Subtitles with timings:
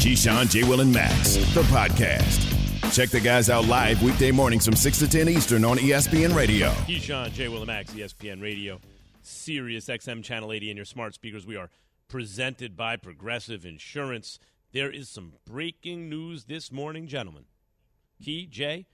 [0.00, 0.64] Keyshawn, J.
[0.64, 2.40] Will, and Max, the podcast.
[2.90, 6.70] Check the guys out live weekday mornings from 6 to 10 Eastern on ESPN Radio.
[6.86, 7.48] Keyshawn, J.
[7.48, 8.80] Will, and Max, ESPN Radio,
[9.20, 11.46] Sirius XM Channel 80, and your smart speakers.
[11.46, 11.68] We are
[12.08, 14.38] presented by Progressive Insurance.
[14.72, 17.44] There is some breaking news this morning, gentlemen.
[18.24, 18.86] Key, Jay,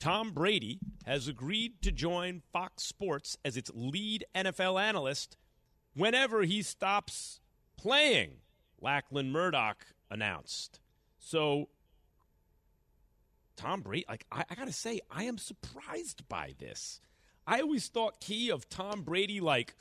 [0.00, 5.36] Tom Brady has agreed to join Fox Sports as its lead NFL analyst
[5.94, 7.38] whenever he stops
[7.76, 8.38] playing,
[8.80, 10.80] Lachlan Murdoch announced.
[11.18, 11.68] So,
[13.56, 17.00] Tom Brady, like, I, I got to say, I am surprised by this.
[17.46, 19.74] I always thought key of Tom Brady like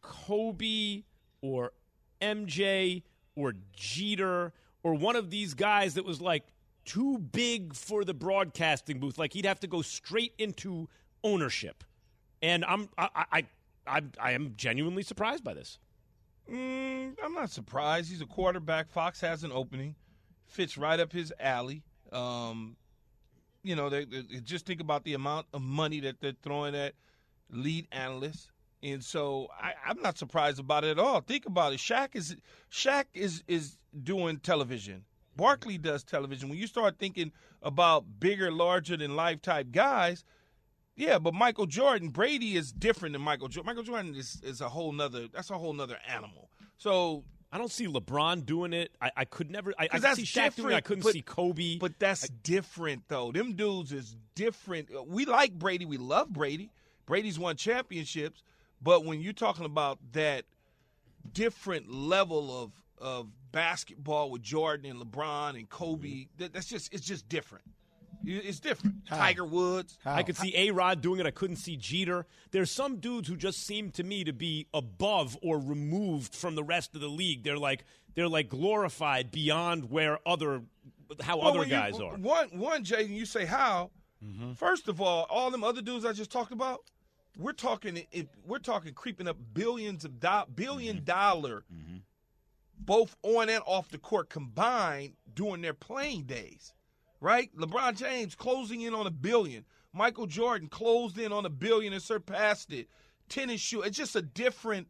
[0.00, 1.02] Kobe
[1.40, 1.72] or
[2.20, 3.02] MJ
[3.34, 6.44] or Jeter or one of these guys that was like
[6.84, 9.18] too big for the broadcasting booth.
[9.18, 10.88] Like he'd have to go straight into
[11.22, 11.84] ownership.
[12.40, 13.46] And I'm I I
[13.86, 15.78] I, I am genuinely surprised by this.
[16.50, 18.10] Mm, I'm not surprised.
[18.10, 18.88] He's a quarterback.
[18.88, 19.94] Fox has an opening,
[20.46, 21.82] fits right up his alley.
[22.10, 22.76] Um,
[23.62, 26.94] you know, they, they, just think about the amount of money that they're throwing at
[27.50, 28.50] lead analysts,
[28.82, 31.20] and so I, I'm not surprised about it at all.
[31.20, 31.80] Think about it.
[31.80, 32.36] Shaq is
[32.72, 35.04] Shaq is is doing television.
[35.36, 36.48] Barkley does television.
[36.48, 37.30] When you start thinking
[37.62, 40.24] about bigger, larger than life type guys,
[40.98, 43.66] yeah, but Michael Jordan, Brady is different than Michael Jordan.
[43.66, 46.50] Michael Jordan is, is a whole nother that's a whole nother animal.
[46.76, 48.90] So I don't see LeBron doing it.
[49.00, 49.72] I, I could never.
[49.78, 50.76] I, I that's see Shaq doing it.
[50.76, 51.78] I couldn't but, see Kobe.
[51.78, 53.30] But that's I, different, though.
[53.30, 54.88] Them dudes is different.
[55.06, 55.84] We like Brady.
[55.84, 56.70] We love Brady.
[57.06, 58.42] Brady's won championships.
[58.82, 60.44] But when you're talking about that
[61.32, 66.42] different level of of basketball with Jordan and LeBron and Kobe, mm-hmm.
[66.42, 67.64] that, that's just it's just different.
[68.24, 68.96] It's different.
[69.06, 69.16] How?
[69.16, 69.98] Tiger Woods.
[70.04, 70.14] How?
[70.14, 71.26] I could see A Rod doing it.
[71.26, 72.26] I couldn't see Jeter.
[72.50, 76.64] There's some dudes who just seem to me to be above or removed from the
[76.64, 77.42] rest of the league.
[77.44, 77.84] They're like
[78.14, 80.62] they're like glorified beyond where other
[81.20, 82.16] how well, other guys you, are.
[82.16, 83.90] One one Jaden, you say how?
[84.24, 84.52] Mm-hmm.
[84.52, 86.80] First of all, all them other dudes I just talked about,
[87.36, 88.02] we're talking
[88.44, 91.04] we're talking creeping up billions of do, 1000000000 mm-hmm.
[91.04, 91.98] dollar, mm-hmm.
[92.78, 96.74] both on and off the court combined during their playing days
[97.20, 97.54] right?
[97.56, 99.64] LeBron James closing in on a billion.
[99.92, 102.88] Michael Jordan closed in on a billion and surpassed it.
[103.28, 103.82] Tennis shoe.
[103.82, 104.88] It's just a different.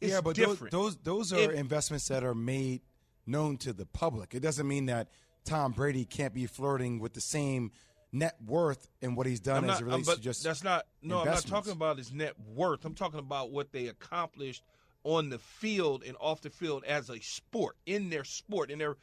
[0.00, 0.70] yeah, but different.
[0.70, 2.82] those those, those are it, investments that are made
[3.26, 4.34] known to the public.
[4.34, 5.08] It doesn't mean that
[5.44, 7.72] Tom Brady can't be flirting with the same
[8.12, 10.44] net worth and what he's done not, as it relates to just.
[10.44, 10.86] That's not.
[11.02, 12.84] No, I'm not talking about his net worth.
[12.84, 14.62] I'm talking about what they accomplished
[15.04, 18.96] on the field and off the field as a sport in their sport in their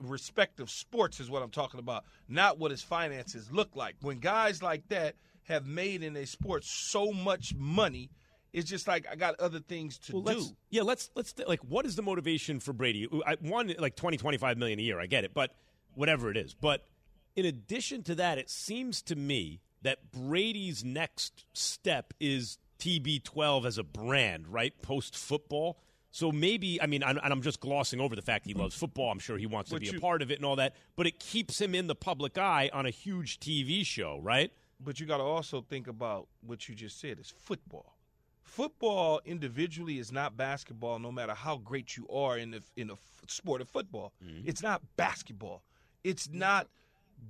[0.00, 3.96] respective sports is what I'm talking about, not what his finances look like.
[4.00, 8.10] When guys like that have made in a sport so much money,
[8.52, 10.28] it's just like I got other things to well, do.
[10.28, 13.08] Let's, yeah, let's let's like what is the motivation for Brady?
[13.26, 15.54] I, one like 20 25 million a year, I get it, but
[15.94, 16.54] whatever it is.
[16.54, 16.84] But
[17.34, 23.78] in addition to that, it seems to me that Brady's next step is TB12 as
[23.78, 24.72] a brand, right?
[24.82, 25.78] Post football
[26.12, 29.10] so maybe, I mean, I'm, and I'm just glossing over the fact he loves football.
[29.10, 30.76] I'm sure he wants to but be you, a part of it and all that,
[30.94, 34.52] but it keeps him in the public eye on a huge TV show, right?
[34.78, 37.96] But you got to also think about what you just said is football.
[38.42, 42.96] Football individually is not basketball, no matter how great you are in the in the
[43.26, 44.12] sport of football.
[44.22, 44.46] Mm-hmm.
[44.46, 45.62] It's not basketball.
[46.04, 46.68] It's not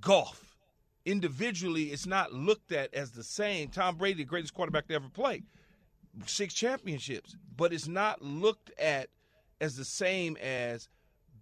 [0.01, 0.57] golf.
[1.05, 3.69] Individually, it's not looked at as the same.
[3.69, 5.43] Tom Brady, the greatest quarterback to ever play
[6.25, 9.09] six championships, but it's not looked at
[9.59, 10.89] as the same as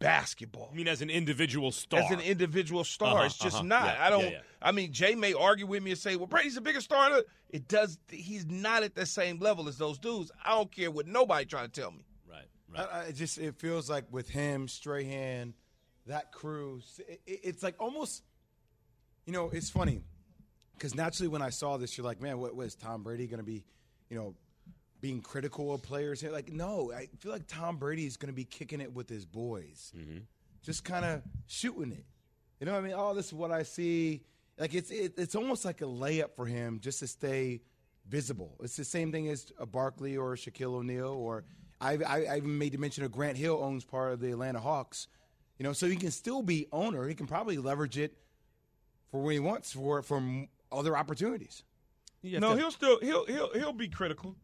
[0.01, 0.69] basketball.
[0.71, 2.01] I mean, as an individual star.
[2.01, 3.65] As an individual star, uh-huh, it's just uh-huh.
[3.65, 3.85] not.
[3.85, 4.23] Yeah, I don't.
[4.23, 4.39] Yeah, yeah.
[4.61, 7.67] I mean, Jay may argue with me and say, "Well, Brady's a bigger star." It
[7.67, 7.97] does.
[8.09, 10.31] He's not at the same level as those dudes.
[10.43, 12.05] I don't care what nobody trying to tell me.
[12.29, 12.45] Right.
[12.69, 12.87] Right.
[12.91, 15.53] I, I, it just it feels like with him, Strahan,
[16.07, 18.23] that crew, it, it, it's like almost.
[19.25, 20.01] You know, it's funny
[20.73, 23.45] because naturally when I saw this, you're like, man, what was Tom Brady going to
[23.45, 23.63] be?
[24.09, 24.35] You know,
[25.01, 26.31] being critical of players here.
[26.31, 29.25] Like, no, I feel like Tom Brady is going to be kicking it with his
[29.25, 30.19] boys, mm-hmm.
[30.61, 32.05] just kind of shooting it.
[32.59, 32.93] You know what I mean?
[32.95, 34.21] Oh, this is what I see.
[34.57, 37.61] Like, it's it, it's almost like a layup for him just to stay
[38.07, 38.55] visible.
[38.61, 41.43] It's the same thing as a Barkley or a Shaquille O'Neal, or
[41.79, 44.59] I, I, I even made the mention of Grant Hill owns part of the Atlanta
[44.59, 45.07] Hawks.
[45.57, 47.07] You know, so he can still be owner.
[47.07, 48.17] He can probably leverage it
[49.11, 51.63] for what he wants for from other opportunities.
[52.23, 54.35] No, he'll still he'll he'll he'll be critical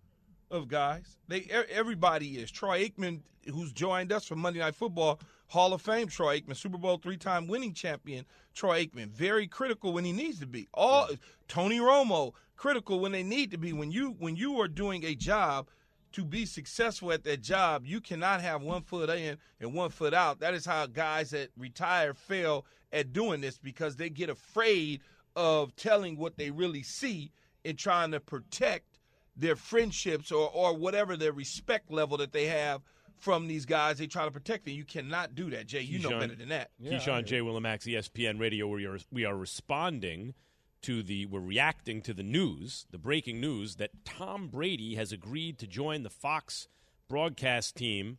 [0.51, 1.17] of guys.
[1.27, 2.51] They everybody is.
[2.51, 6.07] Troy Aikman, who's joined us from Monday Night Football, Hall of Fame.
[6.07, 8.25] Troy Aikman, Super Bowl three-time winning champion.
[8.53, 10.67] Troy Aikman, very critical when he needs to be.
[10.73, 11.17] All yeah.
[11.47, 13.73] Tony Romo, critical when they need to be.
[13.73, 15.69] When you when you are doing a job
[16.13, 20.13] to be successful at that job, you cannot have one foot in and one foot
[20.13, 20.39] out.
[20.39, 25.01] That is how guys that retire fail at doing this because they get afraid
[25.35, 27.31] of telling what they really see
[27.63, 28.96] and trying to protect
[29.37, 32.81] their friendships or, or whatever their respect level that they have
[33.17, 33.97] from these guys.
[33.97, 34.73] They try to protect them.
[34.73, 35.81] You cannot do that, Jay.
[35.81, 36.71] You Keyshawn, know better than that.
[36.79, 37.39] Yeah, Keyshawn J.
[37.39, 40.33] Willimax, ESPN Radio, we are, we are responding
[40.81, 45.59] to the, we're reacting to the news, the breaking news that Tom Brady has agreed
[45.59, 46.67] to join the Fox
[47.07, 48.17] broadcast team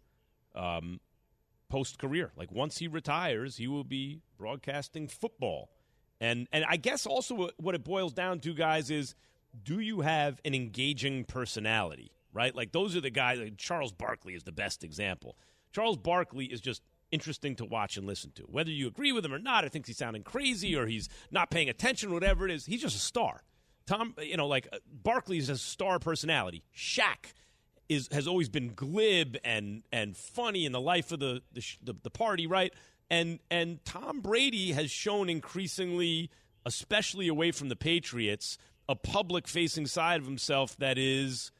[0.54, 1.00] um,
[1.68, 2.32] post career.
[2.36, 5.70] Like once he retires, he will be broadcasting football.
[6.20, 9.14] And and I guess also what it boils down to, guys, is
[9.62, 12.12] do you have an engaging personality?
[12.32, 13.38] Right, like those are the guys.
[13.38, 15.36] Like Charles Barkley is the best example.
[15.72, 18.42] Charles Barkley is just interesting to watch and listen to.
[18.42, 21.50] Whether you agree with him or not, or thinks he's sounding crazy or he's not
[21.50, 23.42] paying attention, whatever it is, he's just a star.
[23.86, 26.62] Tom, you know, like Barkley's a star personality.
[26.76, 27.32] Shaq
[27.88, 31.94] is has always been glib and and funny in the life of the the, the,
[32.02, 32.72] the party, right?
[33.10, 36.30] And and Tom Brady has shown increasingly,
[36.66, 38.58] especially away from the Patriots,
[38.88, 41.50] a public facing side of himself that is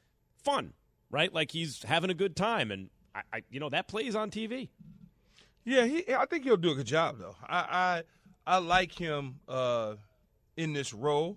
[0.43, 0.73] fun,
[1.11, 1.33] right?
[1.33, 4.69] Like he's having a good time, and I, I you know that plays on TV.
[5.65, 7.37] Yeah, he, I think he'll do a good job though.
[7.47, 8.03] I
[8.47, 9.97] I, I like him uh,
[10.57, 11.37] in this role.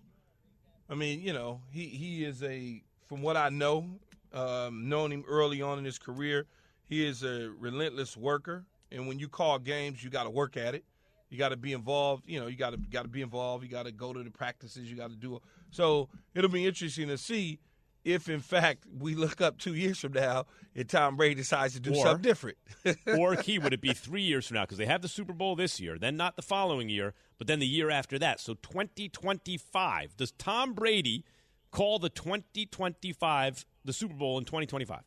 [0.90, 4.00] I mean, you know, he he is a from what I know,
[4.34, 6.46] um, knowing him early on in his career,
[6.86, 8.66] he is a relentless worker.
[8.92, 10.84] And when you call games, you got to work at it.
[11.30, 12.24] You got to be involved.
[12.28, 13.64] You know, you got to got to be involved.
[13.64, 14.90] You got to go to the practices.
[14.90, 15.42] You got to do.
[15.72, 17.60] So it'll be interesting to see
[18.04, 20.46] if in fact we look up two years from now
[20.76, 22.58] and Tom Brady decides to do or, something different.
[23.18, 25.56] or key would it be three years from now because they have the Super Bowl
[25.56, 28.40] this year, then not the following year, but then the year after that.
[28.40, 30.18] So 2025.
[30.18, 31.26] Does Tom Brady
[31.72, 35.02] call the 2025 the Super Bowl in 2025?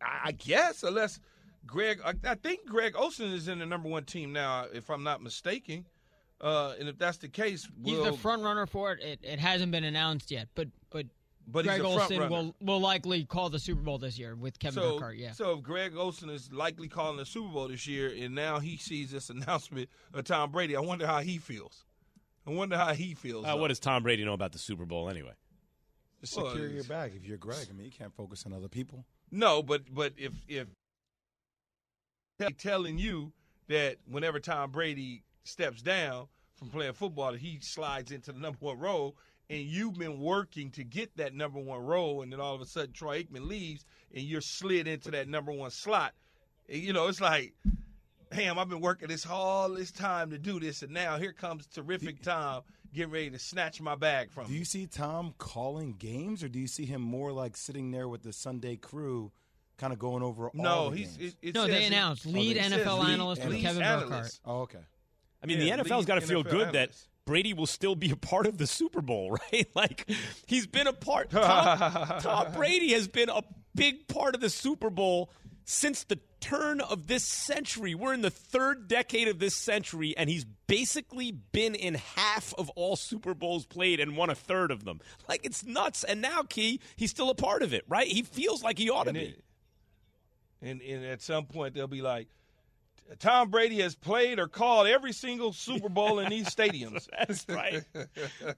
[0.00, 1.18] I guess, unless
[1.66, 5.22] Greg, I think Greg Olsen is in the number one team now, if I'm not
[5.22, 5.84] mistaken.
[6.40, 9.02] Uh, and if that's the case, we'll, he's the front runner for it.
[9.02, 9.20] it.
[9.22, 11.06] It hasn't been announced yet, but but
[11.46, 14.92] but Greg Olsen will will likely call the Super Bowl this year with Kevin so,
[14.92, 15.16] Burkhardt.
[15.16, 15.32] Yeah.
[15.32, 18.76] So if Greg Olsen is likely calling the Super Bowl this year, and now he
[18.76, 21.84] sees this announcement of Tom Brady, I wonder how he feels.
[22.46, 23.44] I wonder how he feels.
[23.44, 25.32] Uh, what does Tom Brady know about the Super Bowl anyway?
[26.20, 27.12] Just secure well, your bag.
[27.16, 29.04] If you're Greg, I mean, you can't focus on other people.
[29.30, 30.66] No, but but if if
[32.58, 33.32] telling you
[33.68, 38.58] that whenever Tom Brady steps down from playing football that he slides into the number
[38.60, 39.16] one role
[39.50, 42.66] and you've been working to get that number one role and then all of a
[42.66, 43.84] sudden Troy Aikman leaves
[44.14, 46.12] and you're slid into that number one slot.
[46.68, 47.54] And, you know, it's like,
[48.30, 51.66] damn, I've been working this all this time to do this and now here comes
[51.66, 52.62] terrific Tom
[52.92, 54.58] getting ready to snatch my bag from Do me.
[54.58, 58.22] you see Tom calling games or do you see him more like sitting there with
[58.22, 59.32] the Sunday crew–
[59.78, 63.08] kind of going over no, all he's, it, it no, they announced oh, lead NFL
[63.08, 64.40] analyst with Kevin Burkhardt.
[64.44, 64.80] Oh, okay.
[65.42, 66.72] I mean, yeah, the NFL's got to feel NFL good analyst.
[66.72, 69.68] that Brady will still be a part of the Super Bowl, right?
[69.74, 70.10] Like
[70.46, 71.30] he's been a part.
[71.30, 73.42] Tom, Tom Brady has been a
[73.74, 75.30] big part of the Super Bowl
[75.64, 77.94] since the turn of this century.
[77.94, 82.70] We're in the third decade of this century, and he's basically been in half of
[82.70, 85.00] all Super Bowls played and won a third of them.
[85.28, 86.04] Like it's nuts.
[86.04, 88.06] And now, Key, he's still a part of it, right?
[88.06, 89.36] He feels like he ought to be.
[90.60, 92.28] And, and at some point, they'll be like,
[93.18, 97.08] Tom Brady has played or called every single Super Bowl in these stadiums.
[97.18, 97.82] That's right.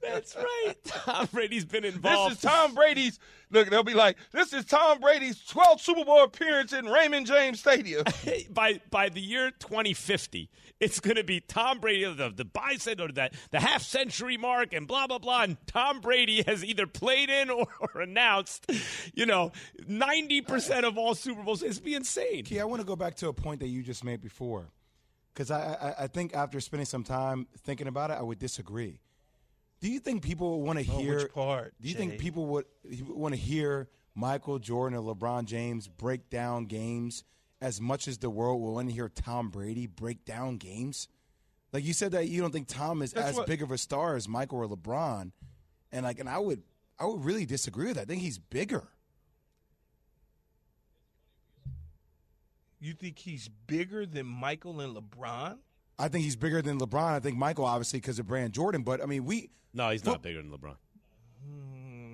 [0.02, 0.74] That's right.
[0.84, 2.32] Tom Brady's been involved.
[2.32, 3.18] This is Tom Brady's.
[3.50, 7.60] Look, they'll be like, "This is Tom Brady's 12th Super Bowl appearance in Raymond James
[7.60, 8.04] Stadium."
[8.50, 10.48] by by the year 2050,
[10.80, 14.72] it's going to be Tom Brady the the bicent or that the half century mark
[14.72, 15.42] and blah blah blah.
[15.42, 18.70] And Tom Brady has either played in or, or announced,
[19.14, 19.52] you know,
[19.86, 21.62] 90 percent of all Super Bowls.
[21.62, 22.44] It's be insane.
[22.44, 24.70] Key, I want to go back to a point that you just made before before,
[25.34, 29.00] because I, I, I think after spending some time thinking about it, I would disagree.
[29.80, 31.18] Do you think people want to oh, hear?
[31.18, 31.74] Which part?
[31.80, 32.00] Do you Jay?
[32.00, 32.64] think people would
[33.08, 37.24] want to hear Michael Jordan or LeBron James break down games
[37.60, 41.08] as much as the world will want to hear Tom Brady break down games?
[41.72, 43.78] Like you said that you don't think Tom is That's as what, big of a
[43.78, 45.30] star as Michael or LeBron,
[45.92, 46.62] and like, and I would,
[46.98, 48.02] I would really disagree with that.
[48.02, 48.88] I think he's bigger.
[52.80, 55.58] You think he's bigger than Michael and LeBron?
[55.98, 57.12] I think he's bigger than LeBron.
[57.12, 58.82] I think Michael, obviously, because of Brand Jordan.
[58.82, 59.50] But I mean, we.
[59.74, 60.76] No, he's not Foot- bigger than LeBron.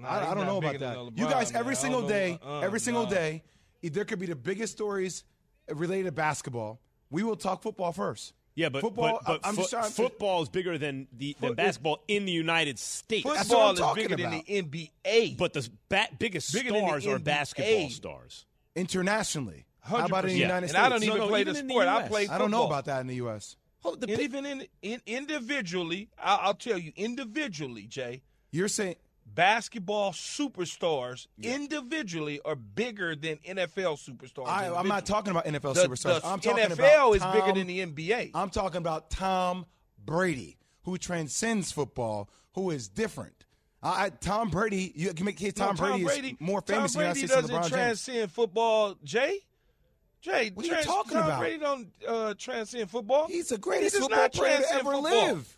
[0.03, 0.95] Nah, I, he's I don't not know about bigger that.
[0.97, 1.61] than you LeBron, guys, man.
[1.61, 2.17] every I single don't know.
[2.17, 3.11] day, Uh, every single nah.
[3.11, 3.43] day,
[3.83, 5.23] there could be the biggest stories
[5.73, 6.81] related to basketball.
[7.11, 8.33] We will talk football first.
[8.55, 9.21] Yeah, but football.
[9.23, 9.91] but, but I'm foot- just trying.
[9.91, 13.25] football is bigger than the than Foot- basketball in the United States.
[13.25, 15.37] That's what I'm Football is talking bigger than the NBA.
[15.37, 17.25] But the ba- biggest Bigger stars are NBA.
[17.25, 18.47] basketball stars.
[18.75, 19.67] internationally.
[19.81, 20.39] How about in the 100%.
[20.41, 20.85] United and States?
[20.85, 21.87] I don't even no, play even the in the sport.
[21.87, 22.09] I US.
[22.09, 22.29] play.
[22.29, 23.57] I don't know about that in the U.S.
[23.85, 28.23] Oh, the And bi- even in, in individually, I'll, I'll tell you individually, Jay.
[28.51, 28.97] You're saying
[29.37, 34.49] Basketball superstars individually are bigger than NFL superstars.
[34.49, 36.23] I, I'm not talking about NFL The, superstars.
[36.23, 38.31] the I'm talking NFL about is bigger Tom- than the NBA.
[38.35, 39.67] I'm talking about Tom
[40.05, 43.45] Brady, who transcends football, who is different.
[43.83, 47.03] I, I, Tom Brady, you can make case No, Tom, Brady, is more famous Tom
[47.03, 47.71] Brady than doesn't LeBron James.
[47.71, 49.41] transcend football, Jay.
[50.23, 51.39] Jay, What are you talking Tom about?
[51.41, 53.29] Brady don't uh, transcend football.
[53.29, 55.03] He's the greatest He football player to ever football.
[55.03, 55.56] live.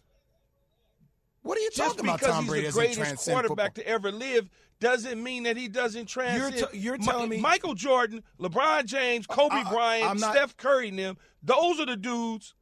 [1.48, 2.20] What are you Just talking about?
[2.20, 3.84] because Tom he's Brady the greatest quarterback football.
[3.84, 4.50] to ever live
[4.80, 6.68] doesn't mean that he doesn't transcend.
[6.72, 10.58] t- you're Mi- telling me- Michael Jordan, LeBron James, Kobe I- I- Bryant, not- Steph
[10.58, 11.16] Curry, and them.
[11.42, 12.54] Those are the dudes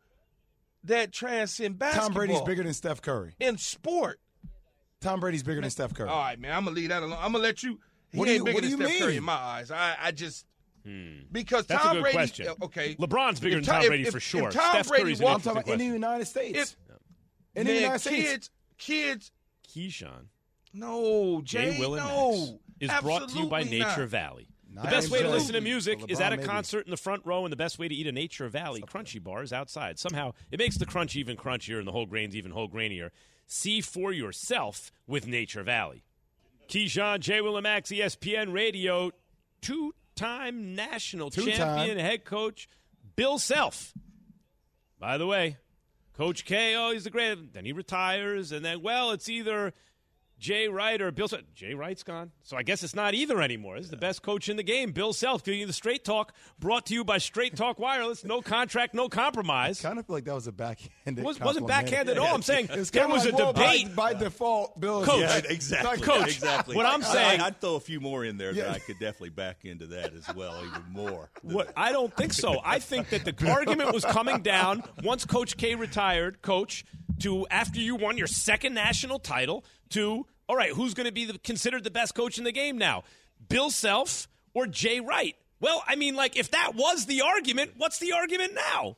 [0.84, 2.06] that transcend basketball.
[2.10, 3.34] Tom Brady's bigger than Steph Curry.
[3.40, 4.20] in sport.
[5.00, 6.08] Tom Brady's bigger than Steph Curry.
[6.08, 6.52] All right, man.
[6.56, 7.18] I'm gonna leave that alone.
[7.20, 7.80] I'm gonna let you.
[8.12, 9.70] He What do ain't you- bigger what than do you Steph Curry in my eyes.
[9.72, 10.46] I, I just
[11.32, 11.72] because Hmm.
[11.72, 12.16] That's Tom a good Brady.
[12.16, 12.48] question.
[12.48, 14.50] uh, Okay, LeBron's bigger If than Tom if- Brady if- for if sure.
[14.52, 15.84] Tom Steph Brady Curry's an I'm walked- talking about in the.
[15.86, 16.56] United States.
[16.56, 16.76] if
[17.56, 18.30] in the man, United States.
[18.30, 19.32] kids, kids,
[19.68, 20.26] Keyshawn.
[20.72, 24.08] no, Jay, Jay Will and no, Max is brought to you by Nature not.
[24.08, 24.48] Valley.
[24.74, 26.48] The best way to listen to music For is at a LeBron, maybe.
[26.48, 29.22] concert in the front row, and the best way to eat a Nature Valley crunchy
[29.22, 29.98] bar is outside.
[29.98, 33.08] Somehow, it makes the crunch even crunchier and the whole grains even whole grainier.
[33.46, 36.04] See for yourself with Nature Valley.
[36.68, 37.40] Keyshawn, J.
[37.40, 39.12] Will and Max, E ESPN Radio,
[39.62, 41.56] two-time national Two-time.
[41.56, 42.68] champion head coach
[43.14, 43.94] Bill Self.
[44.98, 45.56] By the way,
[46.16, 47.52] Coach K, oh, he's the great.
[47.52, 49.74] Then he retires, and then, well, it's either
[50.38, 51.42] Jay Wright or Bill Self.
[51.54, 52.30] Jay Wright's gone.
[52.42, 53.76] So I guess it's not either anymore.
[53.76, 56.34] This is the best coach in the game, Bill Self, giving you the straight talk,
[56.58, 58.22] brought to you by Straight Talk Wireless.
[58.24, 59.80] No contract, no compromise.
[59.80, 61.24] kind of feel like that was a backhanded.
[61.24, 61.68] Was, wasn't compliment.
[61.68, 62.34] backhanded at all.
[62.34, 63.96] I'm saying It's there was like, a well, by- debate.
[63.96, 64.78] by, default.
[64.78, 65.20] Bill, Coach.
[65.20, 66.00] Yeah, Like, exactly.
[66.02, 66.76] Coach, exactly.
[66.76, 68.64] what I'm saying- I, would throw a few more in there Yeah.
[68.64, 71.30] that I could definitely back into that as well, even more.
[71.42, 71.72] What.
[71.76, 72.60] I don't think so.
[72.62, 76.84] I think that the argument was coming down once Coach K retired, coach,
[77.20, 81.24] to after you won your second national title, to all right, who's going to be
[81.24, 83.04] the, considered the best coach in the game now?
[83.48, 85.34] Bill Self or Jay Wright?
[85.60, 88.96] Well, I mean, like if that was the argument, what's the argument now?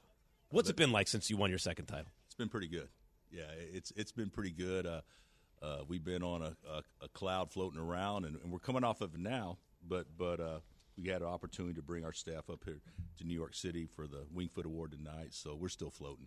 [0.50, 2.10] What's it been like since you won your second title?
[2.26, 2.88] It's been pretty good.
[3.30, 4.86] Yeah, it's it's been pretty good.
[4.86, 5.00] Uh,
[5.62, 9.00] uh, we've been on a, a, a cloud floating around, and, and we're coming off
[9.00, 9.58] of it now.
[9.86, 10.58] But but uh,
[10.96, 12.80] we had an opportunity to bring our staff up here
[13.18, 16.26] to New York City for the Wingfoot Award tonight, so we're still floating.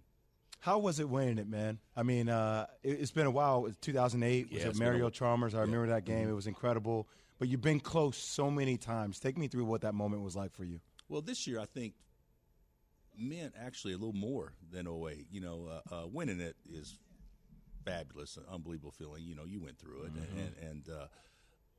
[0.62, 1.80] How was it winning it, man?
[1.98, 3.58] I mean, uh, it, it's been a while.
[3.58, 5.10] It was 2008 Yeah, was a Mario while.
[5.12, 5.56] Chalmers?
[5.56, 6.30] I remember that game.
[6.30, 7.08] It was incredible.
[7.40, 9.20] But you've been close so many times.
[9.20, 10.80] Take me through what that moment was like for you.
[11.10, 11.96] Well, this year I think
[13.18, 15.26] meant actually a little more than 08.
[15.32, 17.00] You know, uh, uh, winning it is
[17.84, 19.24] fabulous, an unbelievable feeling.
[19.24, 21.08] You know, you went through it, and and uh,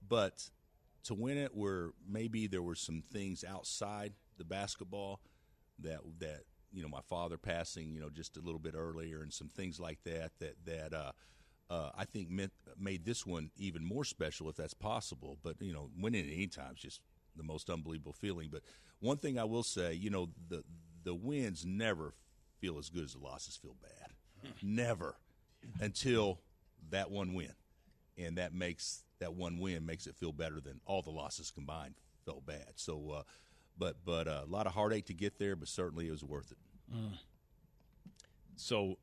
[0.09, 0.51] but
[1.05, 5.21] to win it, where maybe there were some things outside the basketball
[5.79, 9.33] that that you know my father passing, you know, just a little bit earlier, and
[9.33, 10.95] some things like that that that.
[10.95, 11.13] Uh,
[11.71, 15.39] uh, I think meant, made this one even more special if that's possible.
[15.43, 17.01] But you know, winning at any time is just
[17.37, 18.49] the most unbelievable feeling.
[18.53, 18.63] But
[19.01, 20.65] one thing I will say, you know, the
[21.05, 22.15] the wins never
[22.61, 24.13] feel as good as the losses feel bad.
[24.63, 25.17] never
[25.81, 26.41] until
[26.91, 27.53] that one win,
[28.19, 31.95] and that makes that one win makes it feel better than all the losses combined
[32.25, 32.73] felt bad.
[32.77, 33.23] So, uh,
[33.83, 36.53] but but uh, a lot of heartache to get there, but certainly it was worth
[36.53, 36.59] it.
[38.55, 38.99] So,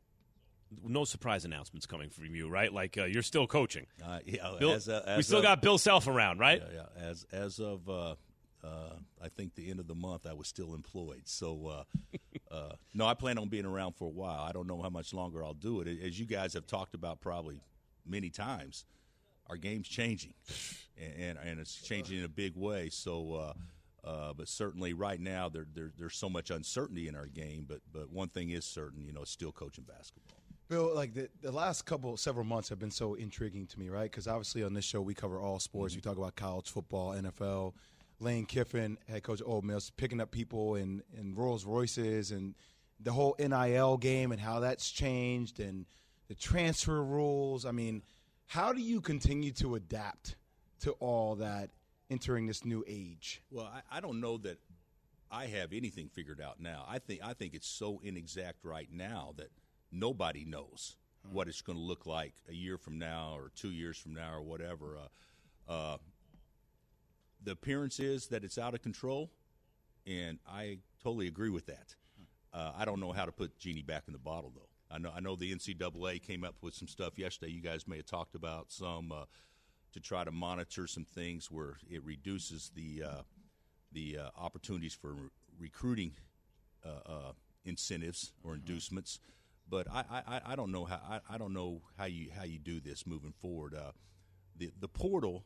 [0.86, 2.72] no surprise announcements coming from you, right?
[2.72, 3.88] Like uh, you're still coaching.
[4.06, 6.62] Uh, yeah, Bill, as, uh, we still of- got Bill Self around, right?
[6.66, 7.10] Yeah, yeah.
[7.10, 8.16] As as of uh,
[8.64, 11.24] uh, I think the end of the month, I was still employed.
[11.26, 14.44] So uh, uh, no, I plan on being around for a while.
[14.44, 15.90] I don't know how much longer I'll do it.
[16.02, 17.62] As you guys have talked about probably
[18.06, 18.86] many times,
[19.48, 20.36] our game's changing,
[20.98, 22.90] and and, and it's changing in a big way.
[22.90, 23.54] So.
[24.04, 27.66] Uh, but certainly, right now, there, there, there's so much uncertainty in our game.
[27.68, 30.40] But but one thing is certain, you know, it's still coaching basketball.
[30.70, 34.04] Bill, like the, the last couple, several months have been so intriguing to me, right?
[34.04, 35.96] Because obviously on this show we cover all sports.
[35.96, 37.74] We talk about college football, NFL.
[38.20, 42.54] Lane Kiffin, head coach of Ole Miss, picking up people in, in Rolls Royces and
[43.00, 45.86] the whole NIL game and how that's changed and
[46.28, 47.66] the transfer rules.
[47.66, 48.04] I mean,
[48.46, 50.36] how do you continue to adapt
[50.82, 51.70] to all that
[52.10, 53.42] entering this new age?
[53.52, 54.60] Well, I, I don't know that
[55.32, 56.86] I have anything figured out now.
[56.88, 59.50] I think I think it's so inexact right now that
[59.92, 60.96] nobody knows
[61.32, 64.34] what it's going to look like a year from now or two years from now
[64.34, 64.98] or whatever.
[64.98, 65.98] Uh, uh,
[67.44, 69.30] the appearance is that it's out of control,
[70.08, 71.96] and I totally agree with that.
[72.52, 74.70] Uh, I don't know how to put genie back in the bottle, though.
[74.92, 77.52] I know I know the NCAA came up with some stuff yesterday.
[77.52, 79.26] You guys may have talked about some uh,
[79.94, 83.22] to try to monitor some things where it reduces the uh,
[83.92, 85.30] the uh, opportunities for re-
[85.60, 86.12] recruiting
[86.86, 87.32] uh, uh,
[87.66, 89.20] incentives or inducements.
[89.70, 92.60] But I, I, I don't know how I, I don't know how you how you
[92.60, 93.76] do this moving forward.
[93.76, 93.92] Uh,
[94.56, 95.46] the the portal,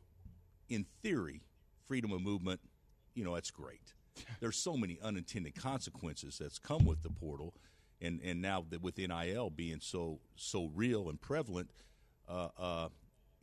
[0.68, 1.42] in theory,
[1.86, 2.60] freedom of movement,
[3.14, 3.94] you know, that's great.
[4.40, 7.54] There's so many unintended consequences that's come with the portal,
[8.00, 11.70] and and now that with NIL being so so real and prevalent,
[12.28, 12.88] uh, uh,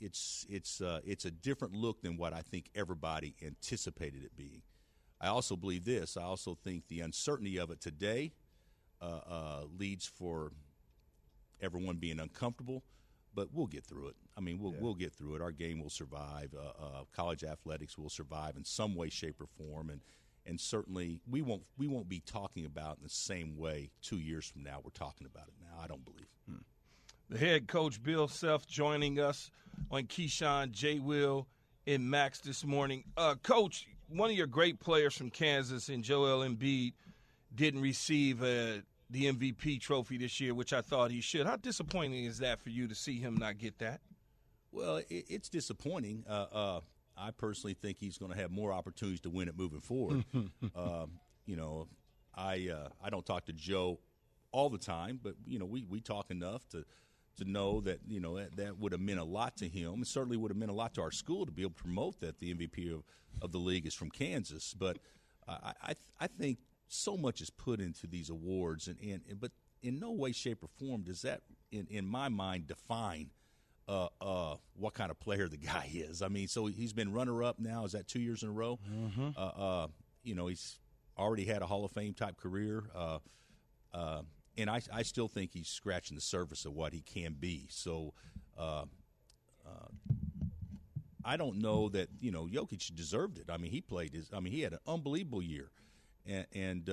[0.02, 4.64] it's it's uh, it's a different look than what I think everybody anticipated it being.
[5.22, 6.18] I also believe this.
[6.18, 8.34] I also think the uncertainty of it today
[9.02, 10.52] uh, uh, leads for
[11.62, 12.84] everyone being uncomfortable,
[13.36, 14.16] but we'll get through it.
[14.36, 15.42] I mean, we'll we'll get through it.
[15.42, 16.54] Our game will survive.
[16.58, 20.02] Uh, uh, college athletics will survive in some way, shape, or form, and
[20.46, 24.48] and certainly we won't we won't be talking about in the same way two years
[24.48, 24.80] from now.
[24.84, 25.84] We're talking about it now.
[25.84, 26.28] I don't believe.
[27.32, 29.52] The head coach Bill Self joining us
[29.90, 31.00] on Keyshawn, J.
[31.00, 31.48] Will,
[31.88, 33.06] and Max this morning.
[33.16, 36.92] Uh, coach, one of your great players from Kansas and Joel Embiid
[37.56, 41.48] didn't receive uh, the MVP trophy this year, which I thought he should.
[41.48, 44.02] How disappointing is that for you to see him not get that?
[44.74, 46.26] Well, it, it's disappointing.
[46.30, 46.80] Uh, uh,
[47.18, 50.26] I personally think he's going to have more opportunities to win it moving forward.
[50.76, 51.12] um,
[51.46, 51.88] you know,
[52.36, 54.00] I uh, I don't talk to Joe
[54.52, 56.84] all the time, but you know, we, we talk enough to
[57.38, 60.02] to know that you know that, that would have meant a lot to him.
[60.02, 62.20] It certainly would have meant a lot to our school to be able to promote
[62.20, 63.04] that the MVP of,
[63.42, 64.74] of the league is from Kansas.
[64.78, 64.98] But
[65.48, 69.52] I I, I think so much is put into these awards, and, and, and but
[69.82, 73.32] in no way, shape, or form does that, in, in my mind, define
[73.88, 76.22] uh, uh, what kind of player the guy is.
[76.22, 77.86] I mean, so he's been runner up now.
[77.86, 78.80] Is that two years in a row?
[78.90, 79.30] Mm-hmm.
[79.36, 79.88] Uh, uh,
[80.24, 80.80] you know, he's
[81.18, 82.84] already had a Hall of Fame type career.
[82.96, 83.20] Uh,
[83.94, 84.22] uh,
[84.58, 87.68] and I, I still think he's scratching the surface of what he can be.
[87.70, 88.14] So
[88.58, 88.84] uh,
[89.66, 89.88] uh,
[91.24, 93.46] I don't know that, you know, Jokic deserved it.
[93.50, 95.70] I mean, he played his, I mean, he had an unbelievable year.
[96.26, 96.90] And, and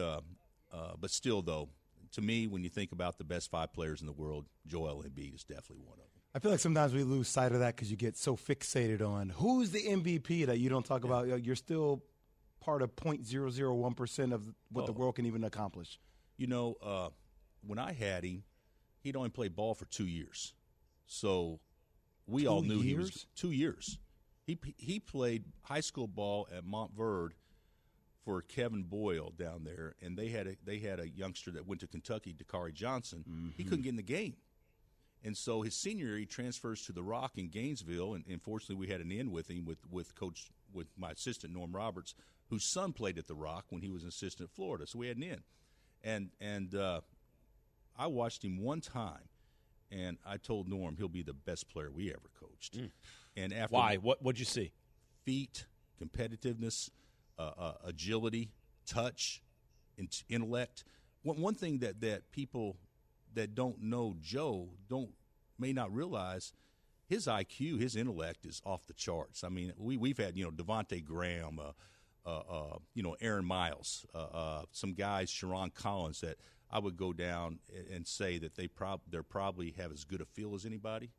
[1.01, 1.69] but still, though,
[2.13, 5.35] to me, when you think about the best five players in the world, Joel Embiid
[5.35, 6.05] is definitely one of them.
[6.35, 9.31] I feel like sometimes we lose sight of that because you get so fixated on
[9.31, 11.43] who's the MVP that you don't talk about.
[11.45, 12.03] You're still
[12.61, 14.95] part of 0.001% of what the Oh.
[14.95, 15.99] world can even accomplish.
[16.37, 17.09] You know, uh,
[17.67, 18.45] when I had him,
[19.01, 20.55] he'd only played ball for two years,
[21.07, 21.61] so
[22.27, 23.99] we all Two knew he was two years.
[24.45, 27.33] He he played high school ball at Montverde
[28.25, 31.81] for Kevin Boyle down there, and they had a they had a youngster that went
[31.81, 33.25] to Kentucky, Dakari Johnson.
[33.57, 34.37] He couldn't get in the game,
[35.25, 38.89] and so his senior year he transfers to the Rock in Gainesville, and unfortunately we
[38.93, 42.15] had an in with him with with coach with my assistant Norm Roberts,
[42.51, 45.09] whose son played at the Rock when he was an assistant at Florida, so we
[45.09, 45.41] had an in,
[46.05, 47.01] and and uh,
[47.99, 49.29] I watched him one time,
[49.91, 52.79] and I told Norm he'll be the best player we ever coached,
[53.37, 53.97] and after Why?
[53.97, 54.73] What what'd you see?
[55.29, 55.67] feet,
[56.03, 56.89] competitiveness,
[57.39, 58.51] uh, uh, agility,
[58.87, 59.43] touch,
[59.99, 60.85] in- intellect.
[61.23, 62.79] One, one thing that, that people
[63.35, 65.11] that don't know Joe don't
[65.59, 66.55] may not realize
[67.07, 69.45] his IQ, his intellect is off the charts.
[69.45, 71.73] I mean, we we've had you know Devonte Graham, uh,
[72.27, 76.39] uh, uh, you know Aaron Miles, uh, uh, some guys, Sherron Collins that
[76.71, 80.25] I would go down and- say that they prob they probably have as good a
[80.25, 81.11] feel as anybody.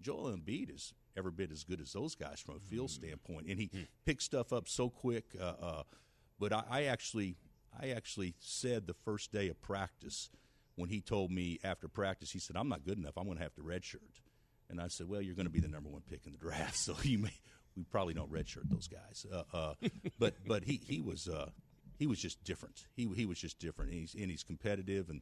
[0.00, 3.58] Joel Embiid is every bit as good as those guys from a field standpoint, and
[3.58, 3.70] he
[4.04, 5.24] picks stuff up so quick.
[5.38, 5.82] Uh, uh,
[6.38, 7.36] but I, I actually,
[7.78, 10.30] I actually said the first day of practice
[10.76, 13.18] when he told me after practice, he said, "I'm not good enough.
[13.18, 14.22] I'm going to have to redshirt."
[14.70, 16.76] And I said, "Well, you're going to be the number one pick in the draft,
[16.78, 17.34] so you may
[17.76, 19.74] we probably don't redshirt those guys." Uh, uh,
[20.18, 21.50] but but he he was uh,
[22.00, 22.86] he was just different.
[22.96, 25.20] He he was just different, and he's and he's competitive and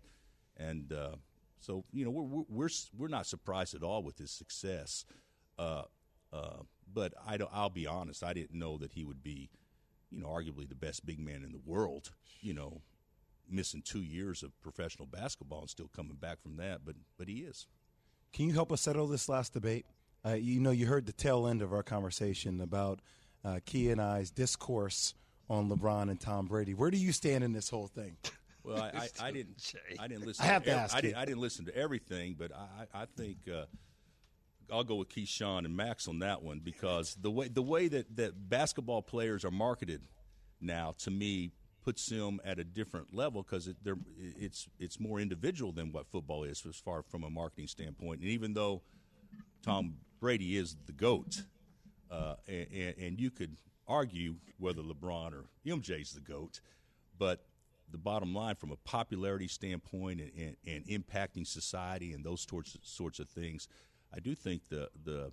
[0.57, 1.17] and uh,
[1.59, 5.05] so you know we're we're we're, not surprised at all with his success.
[5.59, 5.83] Uh,
[6.33, 6.59] uh,
[6.95, 9.51] but I don't, I'll be honest, I didn't know that he would be,
[10.11, 12.13] you know, arguably the best big man in the world.
[12.41, 12.81] You know,
[13.51, 16.83] missing two years of professional basketball and still coming back from that.
[16.85, 17.67] But but he is.
[18.33, 19.85] Can you help us settle this last debate?
[20.25, 23.01] Uh, you know, you heard the tail end of our conversation about
[23.45, 25.15] uh, Key and I's discourse
[25.49, 26.75] on LeBron and Tom Brady.
[26.75, 28.17] Where do you stand in this whole thing?
[28.65, 29.75] Well, I, I, I didn't.
[29.99, 30.45] I didn't listen.
[30.45, 31.17] I have to ev- ask I didn't.
[31.17, 33.65] I didn't listen to everything, but I, I I think uh,
[34.73, 38.17] I'll go with Keyshawn and Max on that one because the way the way that,
[38.17, 40.03] that basketball players are marketed
[40.61, 43.77] now, to me, puts them at a different level because it,
[44.17, 48.21] it's it's more individual than what football is as far from a marketing standpoint.
[48.21, 48.83] And even though
[49.63, 51.43] Tom Brady is the goat,
[52.11, 53.57] uh, and, and you could
[53.89, 56.61] argue whether LeBron or MJ is the goat,
[57.19, 57.45] but
[57.91, 62.75] the bottom line from a popularity standpoint and, and, and, impacting society and those sorts
[62.75, 63.67] of, sorts of things,
[64.15, 65.33] I do think the the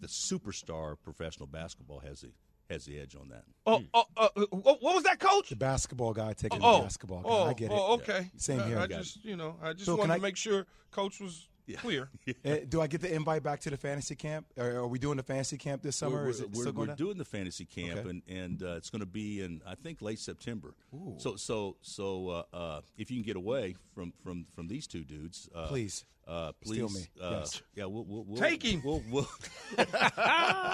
[0.00, 2.28] the superstar professional basketball has a
[2.72, 3.44] has the edge on that.
[3.66, 5.50] Oh, oh uh, what was that, coach?
[5.50, 7.28] The basketball guy taking oh, the basketball guy.
[7.28, 7.76] Oh, I get it.
[7.76, 8.30] Oh, okay.
[8.36, 8.78] Same here.
[8.78, 11.48] I, I just, you know, I just so wanted I, to make sure coach was
[11.72, 11.78] yeah.
[11.78, 12.08] clear.
[12.42, 14.46] Uh, do I get the invite back to the fantasy camp?
[14.56, 16.24] Or are we doing the fantasy camp this summer?
[16.24, 18.08] We're, Is it we're, still we're doing the fantasy camp, okay.
[18.08, 20.74] and and uh, it's going to be in I think late September.
[20.94, 21.16] Ooh.
[21.18, 25.04] So so so uh, uh, if you can get away from from from these two
[25.04, 26.04] dudes, uh, please.
[26.30, 27.08] Uh, please, Steal me.
[27.20, 27.62] Uh, yes.
[27.74, 28.82] Yeah, we'll, we'll, we'll take him.
[28.84, 29.28] We'll, we'll,
[29.76, 29.86] we'll,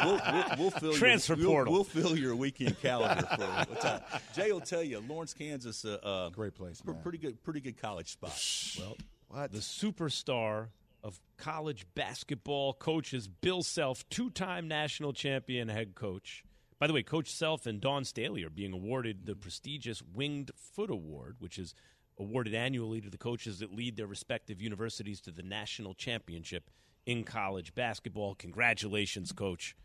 [0.05, 1.73] we'll, we'll fill transfer your, portal.
[1.73, 4.03] We'll, we'll, fill your weekend calendar for what time.
[4.35, 6.97] Jay will tell you, Lawrence, Kansas, uh, uh, great place, man.
[7.03, 8.39] pretty good, pretty good college spot.
[8.79, 8.97] Well,
[9.29, 9.53] what?
[9.53, 10.69] the superstar
[11.03, 16.45] of college basketball coaches, Bill Self, two-time national champion head coach.
[16.79, 20.91] By the way, Coach Self and Dawn Staley are being awarded the prestigious Winged Foot
[20.91, 21.75] Award, which is
[22.19, 26.71] awarded annually to the coaches that lead their respective universities to the national championship
[27.07, 28.35] in college basketball.
[28.35, 29.77] Congratulations, Coach.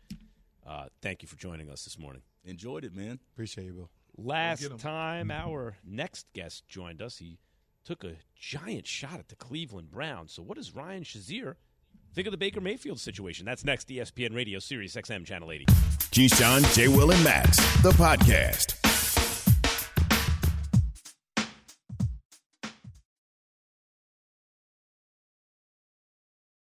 [0.66, 2.22] Uh, thank you for joining us this morning.
[2.44, 3.18] Enjoyed it, man.
[3.34, 3.90] Appreciate you, Bill.
[4.16, 7.38] Last time our next guest joined us, he
[7.84, 10.32] took a giant shot at the Cleveland Browns.
[10.32, 11.56] So, what does Ryan Shazier
[12.14, 13.44] think of the Baker Mayfield situation?
[13.44, 15.66] That's next, ESPN Radio, Sirius XM, Channel 80.
[15.66, 16.88] Keyshawn, J.
[16.88, 18.81] Will, and Max, the podcast.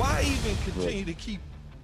[0.00, 1.40] Why even continue to keep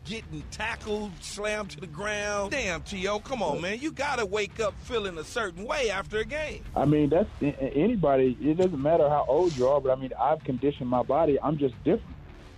[0.06, 2.50] getting tackled, slammed to the ground?
[2.50, 3.78] Damn, T.O., come on, man.
[3.78, 6.64] You got to wake up feeling a certain way after a game.
[6.74, 8.34] I mean, that's anybody.
[8.40, 11.38] It doesn't matter how old you are, but I mean, I've conditioned my body.
[11.42, 12.16] I'm just different.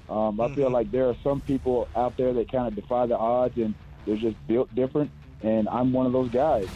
[0.09, 0.55] Um, I mm-hmm.
[0.55, 3.75] feel like there are some people out there that kind of defy the odds and
[4.07, 5.11] they're just built different,
[5.43, 6.69] and I'm one of those guys.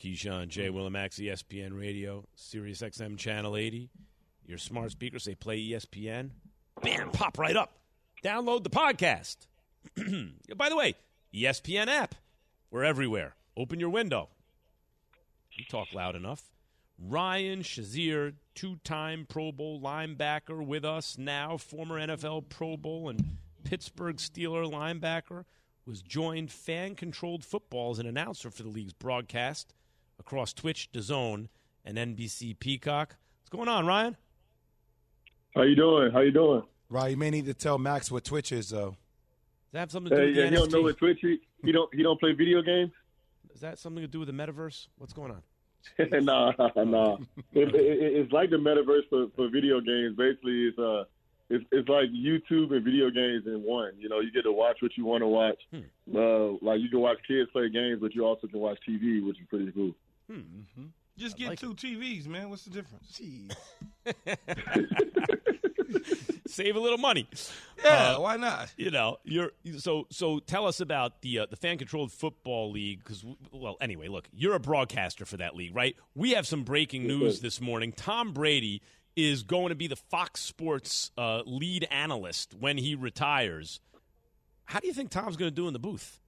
[0.00, 0.68] Keyshawn J.
[0.68, 3.90] Willimax, ESPN Radio, Sirius XM Channel 80.
[4.46, 6.30] Your smart speakers say play ESPN.
[6.80, 7.77] Bam, pop right up.
[8.22, 9.46] Download the podcast.
[10.56, 10.94] By the way,
[11.32, 12.14] ESPN app.
[12.70, 13.36] We're everywhere.
[13.56, 14.28] Open your window.
[15.52, 16.50] You talk loud enough.
[17.00, 23.38] Ryan Shazier, two time Pro Bowl linebacker with us now, former NFL Pro Bowl and
[23.62, 25.44] Pittsburgh Steeler linebacker,
[25.86, 29.74] was joined fan controlled football as an announcer for the league's broadcast
[30.18, 31.48] across Twitch, DAZN,
[31.84, 33.16] and NBC Peacock.
[33.40, 34.16] What's going on, Ryan?
[35.54, 36.10] How you doing?
[36.10, 36.62] How you doing?
[36.90, 38.90] Right, you may need to tell Max what Twitch is, though.
[38.90, 40.58] Does that have something to do hey, with yeah, the he NFT?
[40.58, 41.18] don't know what Twitch.
[41.20, 41.94] He, he don't.
[41.94, 42.92] He don't play video games.
[43.54, 44.88] Is that something to do with the metaverse?
[44.96, 45.42] What's going on?
[46.24, 47.16] nah, nah.
[47.52, 50.16] It, it, it's like the metaverse for, for video games.
[50.16, 51.04] Basically, it's uh,
[51.50, 53.92] it's it's like YouTube and video games in one.
[53.98, 55.60] You know, you get to watch what you want to watch.
[55.70, 55.80] Hmm.
[56.14, 59.38] Uh, like you can watch kids play games, but you also can watch TV, which
[59.38, 59.92] is pretty cool.
[60.30, 60.38] Hmm.
[60.38, 60.84] Mm-hmm.
[61.16, 62.48] Just I get like two TVs, man.
[62.48, 63.20] What's the difference?
[63.20, 63.54] Jeez.
[66.48, 67.28] Save a little money.
[67.84, 68.72] Yeah, Uh, why not?
[68.76, 70.38] You know, you're so so.
[70.40, 74.54] Tell us about the uh, the fan controlled football league because well, anyway, look, you're
[74.54, 75.94] a broadcaster for that league, right?
[76.14, 77.92] We have some breaking news this morning.
[77.92, 78.82] Tom Brady
[79.16, 83.80] is going to be the Fox Sports uh, lead analyst when he retires.
[84.64, 86.20] How do you think Tom's going to do in the booth?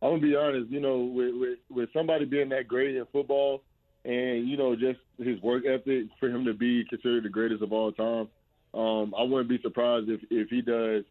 [0.00, 0.70] I'm gonna be honest.
[0.70, 3.62] You know, with, with with somebody being that great in football,
[4.04, 7.72] and you know, just his work ethic for him to be considered the greatest of
[7.72, 8.28] all time,
[8.74, 11.04] um, I wouldn't be surprised if if he does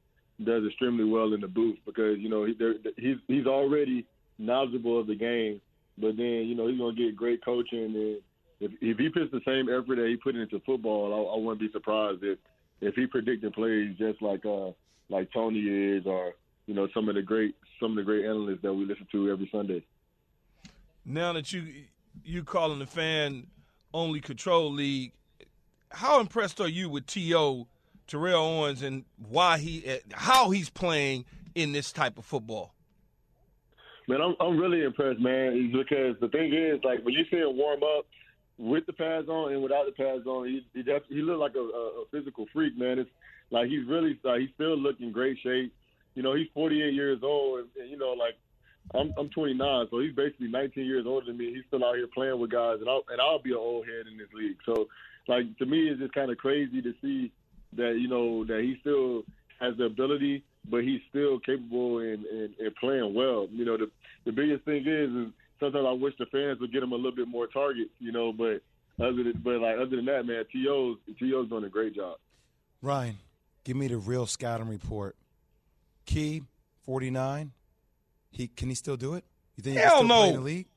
[0.44, 2.58] does extremely well in the booth because you know he,
[2.98, 4.06] he's he's already
[4.40, 5.62] knowledgeable of the game,
[5.98, 8.22] but then you know he's gonna get great coaching and
[8.62, 11.60] if if he puts the same effort that he put into football, I, I wouldn't
[11.60, 12.38] be surprised if
[12.80, 14.72] if he predicted plays just like uh
[15.10, 16.34] like Tony is or
[16.68, 19.30] you know some of the great some of the great analysts that we listen to
[19.32, 19.84] every Sunday.
[21.04, 21.86] Now that you
[22.24, 23.48] you calling the fan
[23.94, 25.12] only control league,
[25.92, 27.68] how impressed are you with To
[28.08, 31.26] Terrell Owens and why he how he's playing
[31.56, 32.74] in this type of football?
[34.08, 35.72] Man, I'm I'm really impressed, man.
[35.72, 38.06] Because the thing is, like when you see him warm up
[38.58, 42.06] with the pads on and without the pads on, he he, he like a, a,
[42.12, 43.00] physical freak, man.
[43.00, 43.10] It's
[43.50, 45.74] like he's really he's still looking great shape.
[46.16, 48.36] You know, he's 48 years old, and, and you know, like
[48.94, 51.54] I'm I'm 29, so he's basically 19 years older than me.
[51.54, 54.08] He's still out here playing with guys, and I'll and I'll be an old head
[54.12, 54.58] in this league.
[54.66, 54.88] So,
[55.28, 57.32] like to me, it's just kind of crazy to see
[57.74, 59.24] that you know that he still
[59.60, 63.48] has the ability, but he's still capable and and, and playing well.
[63.52, 63.90] You know, the
[64.26, 67.16] the biggest thing is is sometimes I wish the fans would get him a little
[67.16, 67.92] bit more targets.
[68.00, 68.62] You know, but
[69.04, 72.18] other than but like other than that, man, T.O.'s T.O.'s doing a great job.
[72.82, 73.18] Ryan,
[73.64, 75.16] give me the real scouting report.
[76.06, 76.42] Key,
[76.84, 77.52] 49.
[78.32, 79.24] He Can he still do it?
[79.56, 80.68] You think he Hell can still play in the league?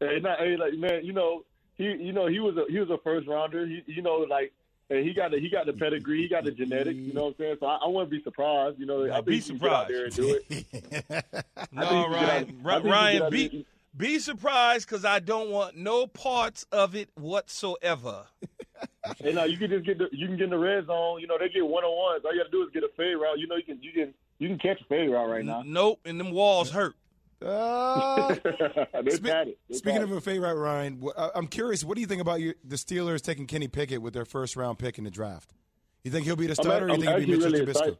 [0.00, 1.42] Hey, not, hey, like man, you know
[1.78, 3.66] he, you know he was a he was a first rounder.
[3.66, 4.52] He, you know, like
[4.90, 6.96] hey, he got the he got the pedigree, he got the genetics.
[6.98, 7.56] You know what I'm saying?
[7.60, 8.78] So I, I wouldn't be surprised.
[8.78, 9.90] You know, I think be he get out surprised.
[9.90, 11.24] there and do it.
[11.72, 13.62] No, get out- Ryan, I think he can get Ryan, out be there-
[13.96, 18.26] be surprised because I don't want no parts of it whatsoever.
[19.20, 21.20] Hey, now you can just get the you can get in the red zone.
[21.20, 22.24] You know they get one on ones.
[22.26, 23.38] All you got to do is get a fade route.
[23.38, 25.62] You know you can you can you can catch a fade route right now.
[25.64, 26.94] Nope, and them walls hurt.
[27.46, 29.58] Uh, spe- had it.
[29.70, 30.16] Speaking had of it.
[30.16, 31.84] a favorite, Ryan, uh, I'm curious.
[31.84, 34.78] What do you think about your, the Steelers taking Kenny Pickett with their first round
[34.78, 35.52] pick in the draft?
[36.02, 36.86] You think he'll be the I'm, starter?
[36.86, 37.70] or you I'm think he'll be Mitchell really Trubisky?
[37.70, 37.98] excited.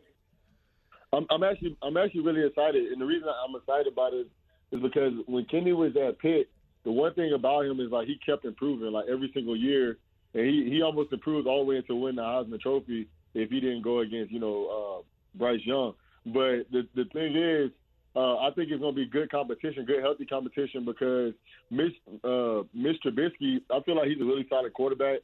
[1.12, 4.26] I'm, I'm actually I'm actually really excited, and the reason I'm excited about it
[4.72, 6.50] is because when Kenny was at Pitt,
[6.84, 9.98] the one thing about him is like he kept improving like every single year,
[10.34, 13.60] and he he almost improved all the way to win the Heisman Trophy if he
[13.60, 14.66] didn't go against you know
[14.98, 15.02] uh,
[15.38, 15.94] Bryce Young.
[16.26, 17.70] But the the thing is,
[18.18, 21.34] uh, I think it's going to be good competition, good healthy competition because
[21.70, 25.20] Mitch uh, Mitch Trubisky, I feel like he's a really solid quarterback.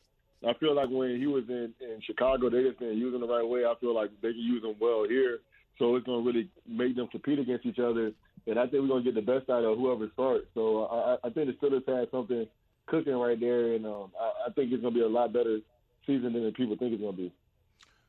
[0.47, 3.27] I feel like when he was in, in Chicago, they just didn't use him the
[3.27, 3.65] right way.
[3.65, 5.39] I feel like they can use him well here.
[5.79, 8.13] So it's going to really make them compete against each other.
[8.47, 10.47] And I think we're going to get the best out of whoever starts.
[10.55, 12.47] So I, I think the Steelers have something
[12.87, 13.73] cooking right there.
[13.75, 15.59] And um, I, I think it's going to be a lot better
[16.07, 17.33] season than people think it's going to be.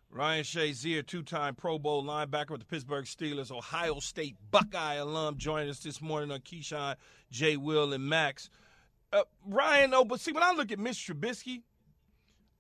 [0.10, 5.70] Ryan Shazier, two-time Pro Bowl linebacker with the Pittsburgh Steelers, Ohio State Buckeye alum, joining
[5.70, 6.96] us this morning on Keyshawn,
[7.32, 8.50] Jay, Will, and Max.
[9.12, 11.64] Uh, Ryan, oh, but see, when I look at Mitch Trubisky,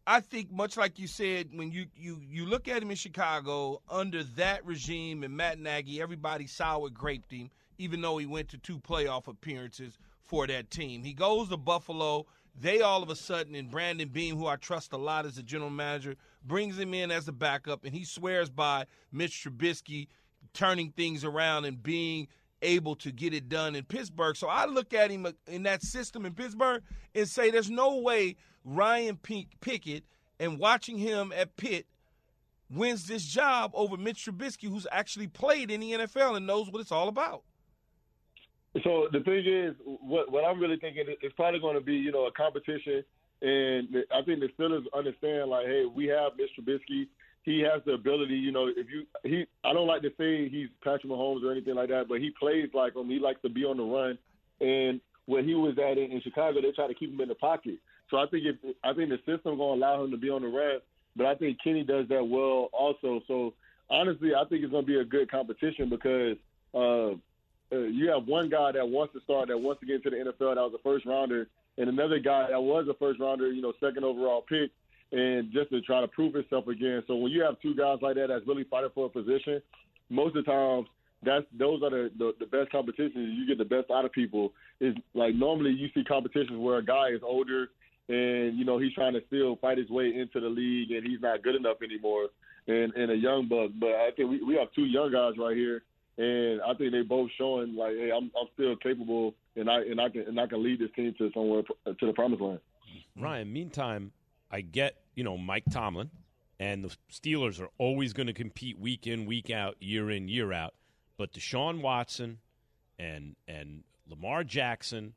[0.08, 3.81] I think much like you said, when you you you look at him in Chicago
[3.89, 8.60] under that regime and Matt Nagy, everybody sour graped him, even though he went to
[8.60, 11.03] two playoff appearances for that team.
[11.03, 12.27] He goes to Buffalo.
[12.58, 15.43] They all of a sudden, and Brandon Beane, who I trust a lot as a
[15.43, 16.15] general manager,
[16.47, 20.08] brings him in as a backup, and he swears by Mitch Trubisky
[20.53, 22.27] turning things around and being
[22.62, 24.36] able to get it done in Pittsburgh.
[24.36, 27.97] So I look at him uh, in that system in Pittsburgh and say there's no
[27.97, 30.03] way Ryan Pickett
[30.39, 31.86] and watching him at Pitt
[32.69, 36.81] wins this job over Mitch Trubisky, who's actually played in the NFL and knows what
[36.81, 37.43] it's all about.
[38.84, 42.12] So the thing is, what what I'm really thinking is probably going to be you
[42.12, 43.05] know a competition,
[43.41, 46.63] and I think the Steelers understand like, hey, we have Mr.
[46.63, 47.08] Trubisky.
[47.43, 48.67] He has the ability, you know.
[48.67, 52.06] If you he, I don't like to say he's Patrick Mahomes or anything like that,
[52.10, 53.08] but he plays like him.
[53.08, 54.17] He likes to be on the run,
[54.62, 57.36] and when he was at in, in Chicago, they try to keep him in the
[57.36, 57.76] pocket.
[58.10, 60.41] So I think if I think the system going to allow him to be on
[60.41, 60.80] the run,
[61.15, 63.21] but I think Kenny does that well also.
[63.28, 63.54] So
[63.91, 66.38] honestly, I think it's going to be a good competition because.
[66.74, 67.17] Uh,
[67.71, 70.17] uh, you have one guy that wants to start, that wants to get into the
[70.17, 73.61] NFL, that was a first rounder, and another guy that was a first rounder, you
[73.61, 74.71] know, second overall pick,
[75.11, 77.03] and just to try to prove himself again.
[77.07, 79.61] So when you have two guys like that that's really fighting for a position,
[80.09, 80.88] most of the times
[81.23, 83.38] that's those are the, the the best competitions.
[83.38, 84.53] You get the best out of people.
[84.79, 87.69] Is like normally you see competitions where a guy is older
[88.07, 91.21] and you know he's trying to still fight his way into the league, and he's
[91.21, 92.27] not good enough anymore.
[92.67, 95.55] And and a young buck, but I think we we have two young guys right
[95.55, 95.83] here,
[96.17, 99.99] and I think they both showing like, hey, I'm I'm still capable, and I and
[99.99, 102.60] I can and I can lead this team to somewhere to the promised land.
[103.19, 104.12] Ryan, meantime,
[104.51, 106.10] I get you know Mike Tomlin,
[106.60, 110.54] and the Steelers are always going to compete week in, week out, year in, year
[110.54, 110.73] out.
[111.17, 112.39] But Deshaun Watson
[112.99, 115.13] and and Lamar Jackson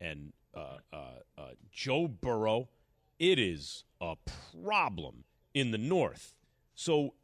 [0.00, 0.96] and uh, uh,
[1.36, 2.68] uh, Joe Burrow,
[3.18, 4.16] it is a
[4.64, 6.34] problem in the North.
[6.74, 7.14] So,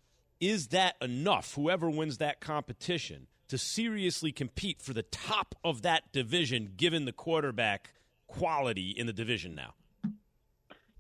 [0.45, 1.55] is that enough?
[1.55, 7.13] Whoever wins that competition to seriously compete for the top of that division, given the
[7.13, 7.95] quarterback
[8.27, 9.73] quality in the division now.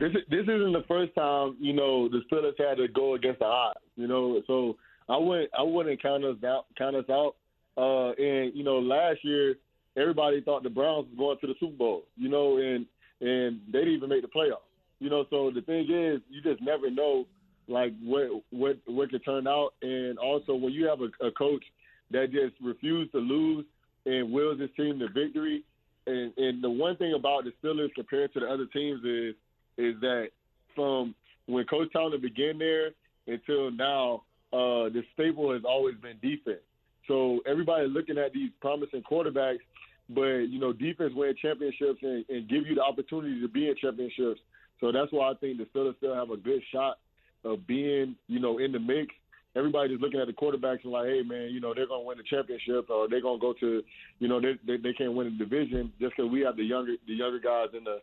[0.00, 3.44] This this isn't the first time you know the Steelers had to go against the
[3.44, 3.80] odds.
[3.96, 4.76] You know, so
[5.08, 6.64] I wouldn't I wouldn't count us out.
[6.76, 7.36] Count us out.
[7.76, 9.56] Uh, and you know, last year
[9.96, 12.04] everybody thought the Browns was going to the Super Bowl.
[12.16, 12.86] You know, and
[13.20, 14.66] and they didn't even make the playoffs.
[15.00, 17.26] You know, so the thing is, you just never know
[17.68, 19.74] like what what what could turn out.
[19.82, 21.64] And also, when you have a, a coach
[22.10, 23.64] that just refused to lose
[24.06, 25.62] and wills his team to victory,
[26.06, 29.34] and and the one thing about the Steelers compared to the other teams is
[29.76, 30.28] is that
[30.74, 31.14] from
[31.46, 32.90] when Coach Tomlin began there
[33.26, 34.22] until now,
[34.52, 36.62] uh, the staple has always been defense.
[37.08, 39.60] So everybody looking at these promising quarterbacks,
[40.08, 43.76] but you know, defense win championships and, and give you the opportunity to be in
[43.76, 44.40] championships.
[44.80, 46.98] So that's why I think the Steelers still have a good shot
[47.44, 49.14] of being, you know, in the mix.
[49.56, 52.18] Everybody just looking at the quarterbacks and like, hey man, you know, they're gonna win
[52.18, 53.82] the championship or they're gonna go to,
[54.18, 56.94] you know, they they, they can't win the division just because we have the younger
[57.06, 58.00] the younger guys in the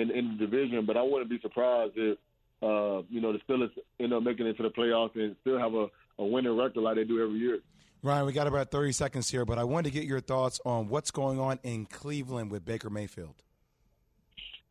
[0.00, 0.86] in, in the division.
[0.86, 2.16] But I wouldn't be surprised if
[2.62, 5.74] uh, you know the Steelers end up making it to the playoffs and still have
[5.74, 7.58] a, a winning record like they do every year.
[8.02, 10.88] Ryan, we got about 30 seconds here, but I wanted to get your thoughts on
[10.88, 13.43] what's going on in Cleveland with Baker Mayfield.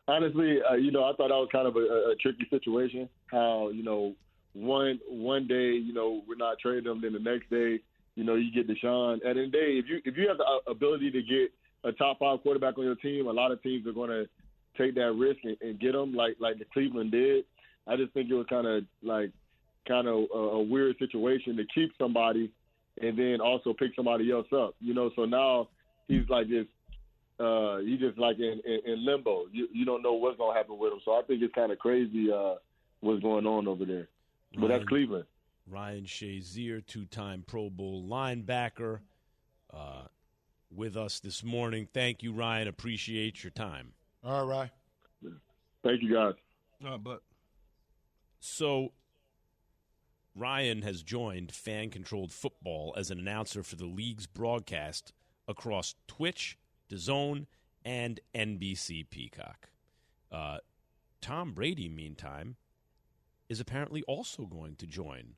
[0.08, 3.08] Honestly, uh, you know, I thought that was kind of a, a tricky situation.
[3.28, 4.13] How you know,
[4.54, 7.80] one one day, you know, we're not trading them, then the next day,
[8.16, 9.20] you know, you get Deshaun.
[9.26, 11.52] And then day, if you if you have the uh, ability to get
[11.84, 14.28] a top five quarterback on your team, a lot of teams are going to
[14.78, 17.46] take that risk and, and get them like like the Cleveland did.
[17.88, 19.32] I just think it was kind of like
[19.88, 22.52] kind of a, a weird situation to keep somebody
[23.02, 24.76] and then also pick somebody else up.
[24.80, 25.70] You know, so now
[26.08, 26.66] he's like this.
[27.39, 29.46] Uh, he's just like in, in, in limbo.
[29.52, 31.00] You you don't know what's gonna happen with him.
[31.04, 32.56] So I think it's kind of crazy uh,
[33.02, 34.08] what's going on over there.
[34.58, 35.26] But that's Cleveland.
[35.67, 39.00] Ryan Shazier, two-time Pro Bowl linebacker,
[39.74, 40.04] uh,
[40.69, 41.88] with us this morning.
[41.93, 42.67] Thank you, Ryan.
[42.67, 43.93] Appreciate your time.
[44.24, 44.69] All right.
[45.84, 46.34] Thank you, guys.
[46.86, 47.24] Uh, but
[48.39, 48.91] So,
[50.36, 55.13] Ryan has joined fan controlled football as an announcer for the league's broadcast
[55.48, 56.58] across Twitch,
[56.94, 57.48] DAZN,
[57.84, 59.70] and NBC Peacock.
[60.32, 60.58] Uh,
[61.22, 62.56] Tom Brady, meantime,
[63.50, 65.36] is apparently also going to join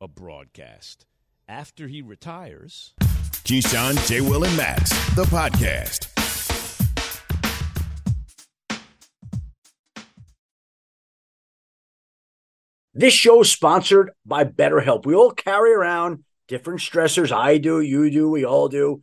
[0.00, 1.06] a broadcast
[1.48, 2.94] after he retires.
[3.00, 4.20] Keyshawn, J.
[4.20, 6.12] Will, and Max, the podcast.
[12.98, 15.04] This show is sponsored by BetterHelp.
[15.04, 17.30] We all carry around different stressors.
[17.30, 19.02] I do, you do, we all do,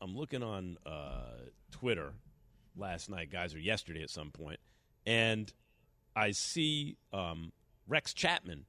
[0.00, 1.38] I'm looking on uh,
[1.70, 2.12] Twitter
[2.76, 4.60] last night, guys, or yesterday at some point,
[5.06, 5.52] and
[6.14, 7.52] I see um,
[7.88, 8.66] Rex Chapman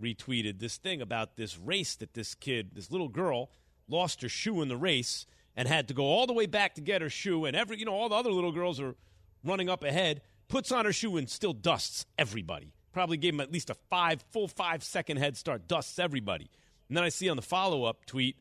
[0.00, 3.50] retweeted this thing about this race that this kid, this little girl,
[3.88, 5.26] lost her shoe in the race
[5.56, 7.44] and had to go all the way back to get her shoe.
[7.44, 8.96] And every, you know, all the other little girls are
[9.44, 10.22] running up ahead.
[10.48, 12.72] Puts on her shoe and still dusts everybody.
[12.92, 15.68] Probably gave him at least a five, full five second head start.
[15.68, 16.50] Dusts everybody.
[16.88, 18.36] And then I see on the follow up tweet,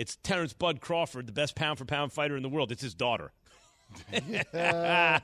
[0.00, 2.72] it's Terrence Bud Crawford, the best pound for pound fighter in the world.
[2.72, 3.32] It's his daughter.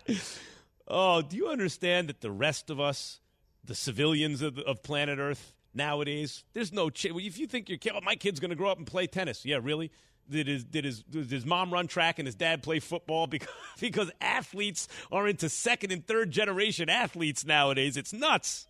[0.89, 3.19] Oh, do you understand that the rest of us,
[3.65, 7.93] the civilians of, of planet Earth nowadays, there's no ch- if you think your kid,
[7.97, 9.91] oh, my kid's going to grow up and play tennis, yeah, really?
[10.31, 13.49] Did his did his did his mom run track and his dad play football because
[13.81, 17.97] because athletes are into second and third generation athletes nowadays.
[17.97, 18.69] It's nuts.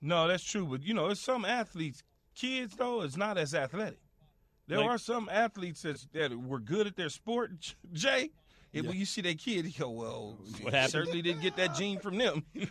[0.00, 2.02] No, that's true, but you know, there's some athletes,
[2.34, 3.98] kids though, is not as athletic.
[4.70, 8.30] There Like- are some athletes that, that were good at their sport, Jay.
[8.72, 10.92] And when you see that kid, you go, well, What happened?
[10.92, 12.44] certainly didn't get that gene from them.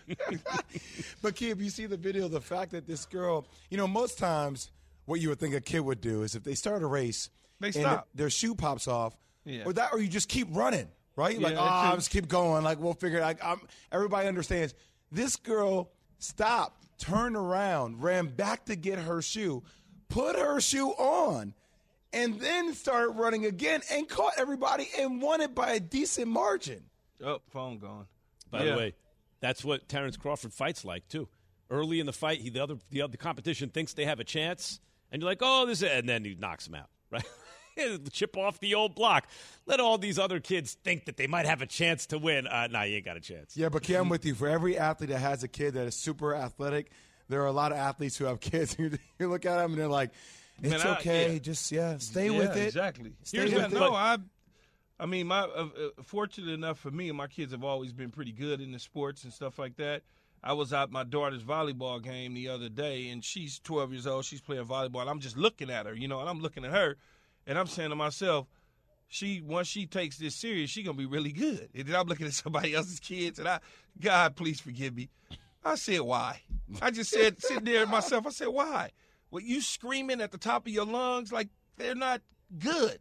[1.22, 4.72] But Kib, you see the video, the fact that this girl, you know, most times
[5.06, 7.30] what you would think a kid would do is if they start a race,
[7.60, 8.08] They and stop.
[8.16, 9.64] their shoe pops off, Yeah.
[9.66, 10.88] or that, or you just keep running,
[11.18, 11.38] right?
[11.40, 12.64] like, Yeah, oh, ah, I'll just keep going.
[12.64, 13.20] Like we'll figure.
[13.20, 13.60] Like I'm,
[13.92, 14.74] everybody understands.
[15.12, 19.64] This girl stopped, turned around, ran back to get her shoe,
[20.08, 21.54] put her shoe on.
[22.12, 26.84] And then started running again and caught everybody and won it by a decent margin.
[27.24, 28.08] oh, phone gone.
[28.50, 28.72] By Yeah.
[28.72, 28.96] the way,
[29.42, 31.28] that's what Terrence Crawford fights like too.
[31.70, 34.80] Early in the fight, he the other the other competition thinks they have a chance,
[35.12, 37.24] and you're like, oh, this, is, and then he knocks him out, right?
[38.12, 39.28] Chip off the old block.
[39.68, 42.48] Let all these other kids think that they might have a chance to win.
[42.48, 43.56] Uh, nah, you ain't got a chance.
[43.56, 44.34] Yeah, but Kid, I'm with you.
[44.34, 46.92] For every athlete that has a kid that is super athletic,
[47.30, 48.76] there are a lot of athletes who have kids.
[49.20, 50.12] You look at them and they're like,
[50.62, 51.40] "It's Man, I- okay, yeah.
[51.40, 53.14] just yeah, stay Yeah, with it." Exactly.
[53.24, 53.72] Stay Here's with it.
[53.72, 54.18] no, I,
[55.00, 58.10] I mean, my uh, uh, fortunate enough for me, and my kids have always been
[58.12, 60.02] pretty good in the sports and stuff like that.
[60.44, 64.24] I was at my daughter's volleyball game the other day, and she's 12 years old.
[64.26, 65.02] She's playing volleyball.
[65.02, 66.96] And I'm just looking at her, you know, and I'm looking at her,
[67.46, 68.48] and I'm saying to myself,
[69.10, 71.68] she once she takes this serious, she gonna be really good.
[71.76, 73.60] And then I'm looking at somebody else's kids, and I,
[74.00, 75.10] God, please forgive me.
[75.66, 76.42] I said, why?
[76.82, 78.92] I just said, sitting there myself, I said, why?
[79.32, 82.22] Well, you screaming at the top of your lungs like they're not
[82.58, 83.00] good,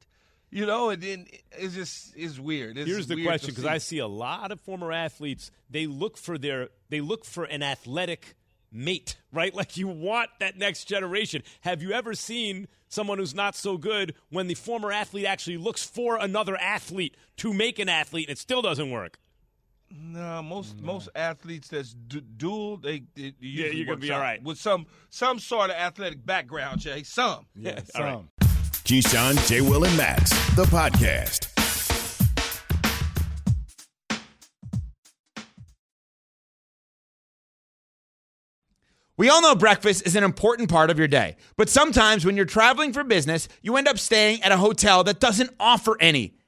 [0.50, 0.90] you know?
[0.90, 2.76] And then it's just, it's weird.
[2.76, 3.64] It's Here's the weird question because.
[3.64, 5.50] I see a lot of former athletes.
[5.70, 8.34] They look for their they look for an athletic
[8.70, 9.54] mate, right?
[9.58, 11.42] Like you want that next generation.
[11.62, 15.84] Have you ever seen someone who's not so good when the former athlete actually looks
[15.84, 19.18] for another athlete to make an athlete and it still doesn't work?
[19.90, 24.22] No, most most athletes that's du- dual, they, they usually you're gonna be all out
[24.22, 24.42] right.
[24.42, 27.02] with some some sort of athletic background, Jay.
[27.02, 27.46] Some.
[27.54, 28.12] Yeah, All right.
[28.12, 28.28] some.
[28.84, 29.60] Keyshawn, J.
[29.62, 31.48] Will, and Max, the podcast.
[39.16, 42.44] We all know breakfast is an important part of your day, but sometimes when you're
[42.44, 46.37] traveling for business, you end up staying at a hotel that doesn't offer any.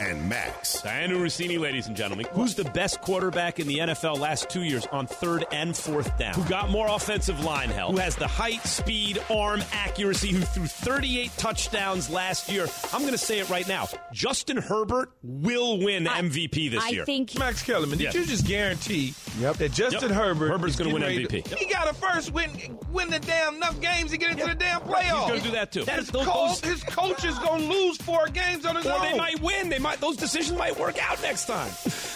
[0.00, 0.80] and Max.
[0.80, 2.26] Dianna Russini, ladies and gentlemen.
[2.32, 6.34] Who's the best quarterback in the NFL last two years on third and fourth down?
[6.34, 7.92] Who got more offensive line help?
[7.92, 10.28] Who has the height, speed, arm, accuracy?
[10.32, 12.66] Who threw 38 touchdowns last year?
[12.92, 13.88] I'm going to say it right now.
[14.12, 17.04] Justin Herbert will win MVP this I year.
[17.04, 18.14] think Max Kellerman, did Yes.
[18.14, 19.56] you just guarantee Yep.
[19.56, 20.18] that Justin Yep.
[20.18, 21.58] Herbert Herbert's is gonna win ready to- MVP.
[21.58, 22.50] he got to first win
[22.90, 25.02] win the damn enough games to get into the damn playoffs.
[25.20, 25.84] He's going to do that too.
[25.84, 28.76] That is, His, those, coach, those- his coach is going to lose four games on
[28.76, 29.02] his or own.
[29.02, 29.68] they might win.
[29.68, 29.89] They might.
[29.96, 31.70] Those decisions might work out next time.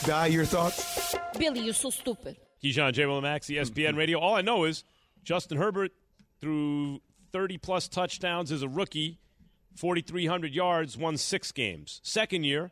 [0.07, 1.15] Guy, your thoughts?
[1.39, 2.37] Billy, you're so stupid.
[2.63, 3.07] Keyshawn J.
[3.07, 4.19] Will and Max, ESPN Radio.
[4.19, 4.85] All I know is
[5.23, 5.93] Justin Herbert
[6.41, 7.01] threw
[7.33, 9.19] 30 plus touchdowns as a rookie,
[9.77, 12.01] 4,300 yards, won six games.
[12.03, 12.71] Second year,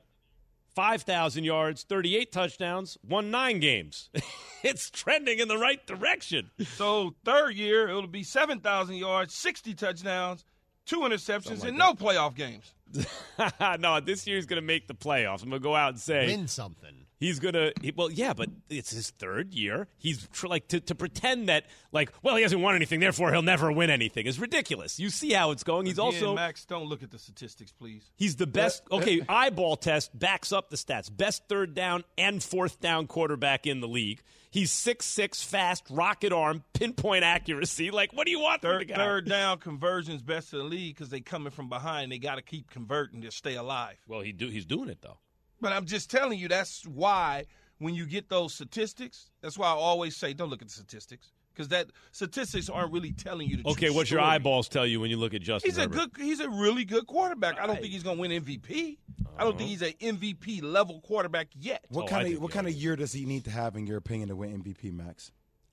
[0.75, 4.09] 5,000 yards, 38 touchdowns, won nine games.
[4.63, 6.51] it's trending in the right direction.
[6.77, 10.45] So third year, it'll be seven thousand yards, sixty touchdowns,
[10.87, 12.73] two interceptions, and no playoff games.
[13.79, 15.43] no, this year's going to make the playoffs.
[15.43, 17.07] I'm going to go out and say Win something.
[17.23, 19.87] He's gonna, he, well, yeah, but it's his third year.
[19.97, 23.43] He's tr- like to, to pretend that, like, well, he hasn't won anything, therefore he'll
[23.43, 24.99] never win anything is ridiculous.
[24.99, 25.87] You see how it's going.
[25.87, 26.65] He's Again, also Max.
[26.65, 28.11] Don't look at the statistics, please.
[28.17, 28.83] he's the best.
[28.91, 31.15] Uh, okay, uh, eyeball test backs up the stats.
[31.17, 34.21] Best third down and fourth down quarterback in the league.
[34.51, 37.91] He's six six, fast, rocket arm, pinpoint accuracy.
[37.91, 38.95] Like, what do you want from the Third, guy?
[38.97, 42.11] third down conversions best in the league because they coming from behind.
[42.11, 43.97] They got to keep converting to stay alive.
[44.07, 45.19] Well, he do he's doing it though.
[45.63, 47.47] But I'm just telling you, that's why
[47.79, 51.33] when you get those statistics, that's why I always say don't look at the statistics
[51.55, 55.01] because that statistics aren't really telling you the Okay, true what's your eyeballs tell you
[55.01, 55.71] when you look at Justin?
[55.71, 56.11] He's a good.
[56.19, 57.61] He's a really good quarterback.
[57.61, 58.99] I don't think he's going to win MVP.
[59.39, 59.93] I don't think uh-huh.
[60.01, 61.85] he's an MVP level quarterback yet.
[61.89, 63.99] What oh, kind of what kind of year does he need to have in your
[63.99, 65.31] opinion to win MVP, Max?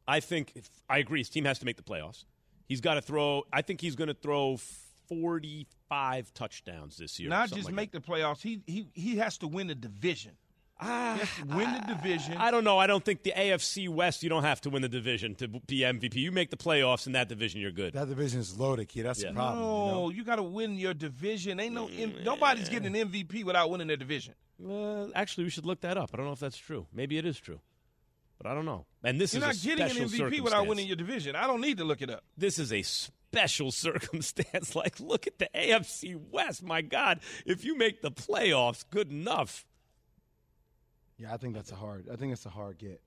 [0.08, 1.20] I think if, I agree.
[1.20, 2.26] His team has to make the playoffs.
[2.68, 3.44] He's got to throw.
[3.52, 4.58] I think he's going to throw
[5.10, 7.30] forty-five touchdowns this year.
[7.30, 8.42] Not just like make the playoffs.
[8.42, 10.34] He he he has to win the division.
[10.82, 12.38] Ah, he has to win the division.
[12.38, 12.78] I don't know.
[12.78, 14.24] I don't think the AFC West.
[14.24, 16.16] You don't have to win the division to be MVP.
[16.16, 17.94] You make the playoffs in that division, you're good.
[17.94, 19.06] That division is loaded, kid.
[19.06, 19.30] That's Yeah.
[19.30, 19.60] the problem.
[19.66, 20.10] no, you know?
[20.12, 21.60] you got to win your division.
[21.60, 24.36] Ain't no M- nobody's getting an MVP without winning their division.
[24.66, 26.12] Uh, actually, we should look that up.
[26.14, 26.88] I don't know if that's true.
[26.94, 27.60] Maybe it is true,
[28.38, 28.86] but I don't know.
[29.04, 31.36] And this You're is not a getting an MVP without winning your division.
[31.36, 32.24] I don't need to look it up.
[32.38, 32.84] this is a
[33.32, 34.76] special circumstance.
[34.76, 36.64] Like, look at the AFC West.
[36.64, 39.66] My God, if you make the playoffs, good enough.
[41.18, 42.08] Yeah, I think that's a hard.
[42.12, 43.02] I think it's a hard get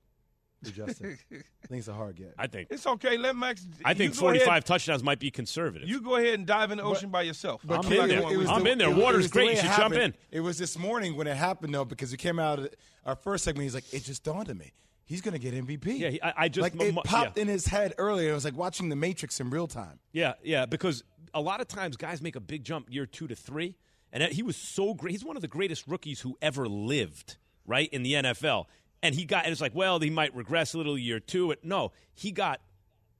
[0.63, 1.17] for Justin.
[1.31, 2.35] I think it's a hard get.
[2.37, 2.67] I think.
[2.69, 3.17] It's okay.
[3.17, 3.65] Let Max.
[3.83, 5.89] I think go ahead- 45 touchdowns might be conservative.
[5.89, 7.61] You go ahead and dive in the ocean by yourself.
[7.67, 8.21] I'm I'm in there.
[8.21, 8.49] going It with.
[8.49, 8.89] I'm in there.
[8.89, 9.45] it- it Water's was the great.
[9.45, 10.13] You it should jump in.
[10.31, 12.69] It was this morning when it happened though, because he came out of
[13.05, 13.63] our first segment.
[13.63, 14.71] He's like, it just dawned on me.
[15.05, 15.97] He's going to get MVP.
[15.99, 17.41] Yeah, he- I- I just- like m- it m- popped yeah.
[17.41, 18.31] in his head earlier.
[18.31, 19.99] It was like watching the Matrix in real time.
[20.13, 23.35] Yeah, yeah, because a lot of times guys make a big jump year two to
[23.35, 23.75] three,
[24.11, 25.11] and he was so great.
[25.11, 28.65] He's one of the greatest rookies who ever lived, right, in the NFL.
[29.01, 31.51] And he got, and it's like, well, he might regress a little year two.
[31.51, 32.61] It, no, he got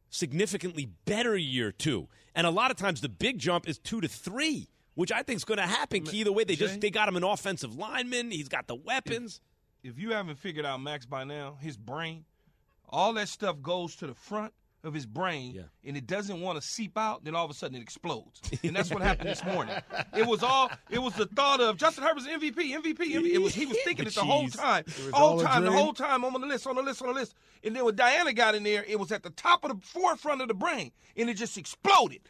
[0.09, 2.07] significantly better year two.
[2.35, 5.37] And a lot of times the big jump is two to three, which I think
[5.37, 6.03] is going to happen.
[6.03, 6.67] Key, the way they Jay?
[6.67, 8.31] just they got him an offensive lineman.
[8.31, 9.39] He's got the weapons.
[9.83, 12.23] If you haven't figured out Max by now, his brain,
[12.89, 16.65] all that stuff goes to the front of his brain, and it doesn't want to
[16.65, 17.23] seep out.
[17.25, 19.75] Then all of a sudden it explodes, and that's what happened this morning.
[20.15, 20.71] It was all.
[20.89, 22.97] It was the thought of Justin Herbert's MVP, MVP.
[22.97, 23.33] MVP.
[23.33, 26.23] It was he was thinking it the whole time, all time, the whole time.
[26.23, 27.35] I'm on the list, on the list, on the list.
[27.63, 30.41] And then when Dianna got in there, it was at the top of the forefront
[30.41, 32.21] of the brain, and it just exploded.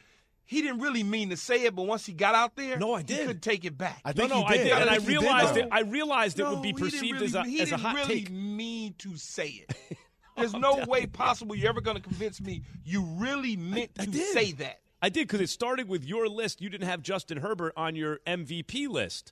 [0.46, 3.02] He didn't really mean to say it, but once he got out there, No, I
[3.02, 3.10] did.
[3.10, 3.28] He did.
[3.28, 4.02] couldn't take it back.
[4.04, 4.64] I No, think no, he I did.
[4.66, 5.68] did, and I think he did, realized it.
[5.72, 7.72] I realized it would be No, he didn't perceived really, as a he as a
[7.72, 8.32] didn't hot really take.
[8.32, 9.98] mean to say it.
[10.38, 14.12] There's no way possible you're ever going to convince me you really meant I to
[14.12, 14.34] did.
[14.34, 14.80] say that.
[15.02, 16.62] I did because it started with your list.
[16.62, 19.32] You didn't have Justin Herbert on your MVP list,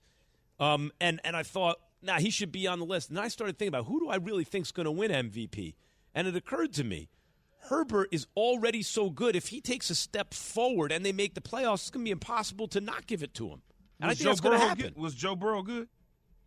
[0.60, 3.10] um, and and I thought, nah, he should be on the list.
[3.10, 5.76] And then I started thinking about who do I really think's going to win MVP,
[6.14, 7.10] and it occurred to me,
[7.70, 9.36] Herbert is already so good.
[9.36, 12.12] If he takes a step forward and they make the playoffs, it's going to be
[12.12, 13.62] impossible to not give it to him.
[14.00, 14.84] And I Was think Joe that's going to happen.
[14.84, 14.98] good?
[14.98, 15.88] Was Joe Burrow good?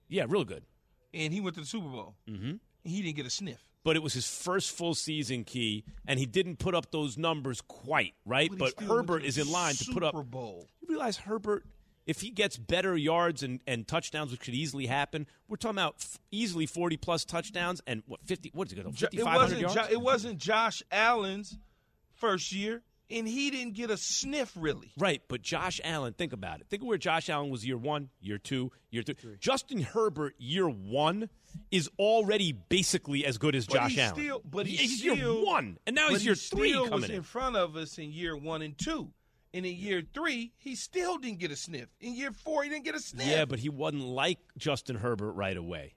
[0.08, 0.64] Yeah, real good.
[1.12, 2.16] And he went to the Super Bowl.
[2.28, 2.54] Mm-hmm.
[2.84, 3.60] He didn't get a sniff.
[3.84, 7.60] But it was his first full season key, and he didn't put up those numbers
[7.60, 8.50] quite right.
[8.56, 10.14] But But, Herbert is in line to put up.
[10.14, 10.66] Super Bowl.
[10.80, 11.64] You realize Herbert,
[12.06, 15.96] if he gets better yards and, and touchdowns, which could easily happen, we're talking about
[16.00, 18.50] f- easily forty plus touchdowns and what fifty?
[18.54, 19.60] What's it going to Jo- fifty It wasn't.
[19.60, 19.74] yards?
[19.74, 21.56] Jo- it wasn't Josh Allen's
[22.14, 24.92] first year, and he didn't get a sniff really.
[24.98, 26.66] Right, but Josh Allen, think about it.
[26.68, 29.36] Think of where Josh Allen was year one, year two, year three.
[29.40, 31.28] Justin Herbert, year one,
[31.70, 34.14] is already basically as good as But Josh he Allen.
[34.14, 37.00] Still, but he he's still, year one, and now he's he year three still coming
[37.02, 37.16] was in.
[37.16, 39.10] in front of us in year one and two.
[39.54, 41.86] And in year three, he still didn't get a sniff.
[42.00, 43.26] In year four, he didn't get a sniff.
[43.26, 45.94] Yeah, but he wasn't like Justin Herbert right away.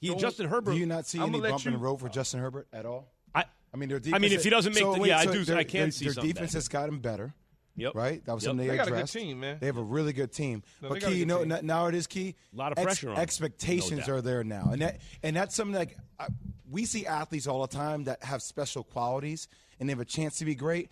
[0.00, 0.72] He Don't- Justin Herbert.
[0.72, 2.86] Do you not see I'ma any let bump in the road for Justin Herbert at
[2.86, 3.12] all?
[3.34, 5.26] I, I mean, their I mean, if he doesn't make so the- wait, yeah, I
[5.26, 6.56] do- Their, I can their, see their defense better.
[6.58, 7.34] has gotten better.
[7.76, 7.96] Yep.
[7.96, 8.50] Right, that was Yep.
[8.50, 9.58] something they, They got a good team, man.
[9.58, 10.62] They have a really good team.
[10.80, 11.66] No, but they got a key, you know, team.
[11.66, 12.36] now it is key.
[12.52, 13.22] A lot of Ex- pressure on 'em.
[13.22, 16.28] Expectations No are there now, and that and that's something like uh,
[16.70, 19.48] we see athletes all the time that have special qualities
[19.80, 20.88] and they have a chance to be great.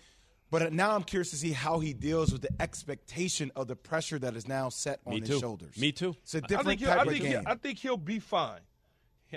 [0.53, 3.75] But uh, now I'm curious to see how he deals with the expectation of the
[3.75, 5.41] pressure that is now set on Me his too.
[5.41, 5.79] shoulders.
[5.79, 6.15] Me too.
[6.23, 7.31] It's a I different think, type I, of think game.
[7.33, 8.61] he'll, I think he'll be fine.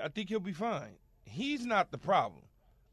[0.03, 0.97] I think he'll be fine.
[1.24, 2.43] He's not the problem.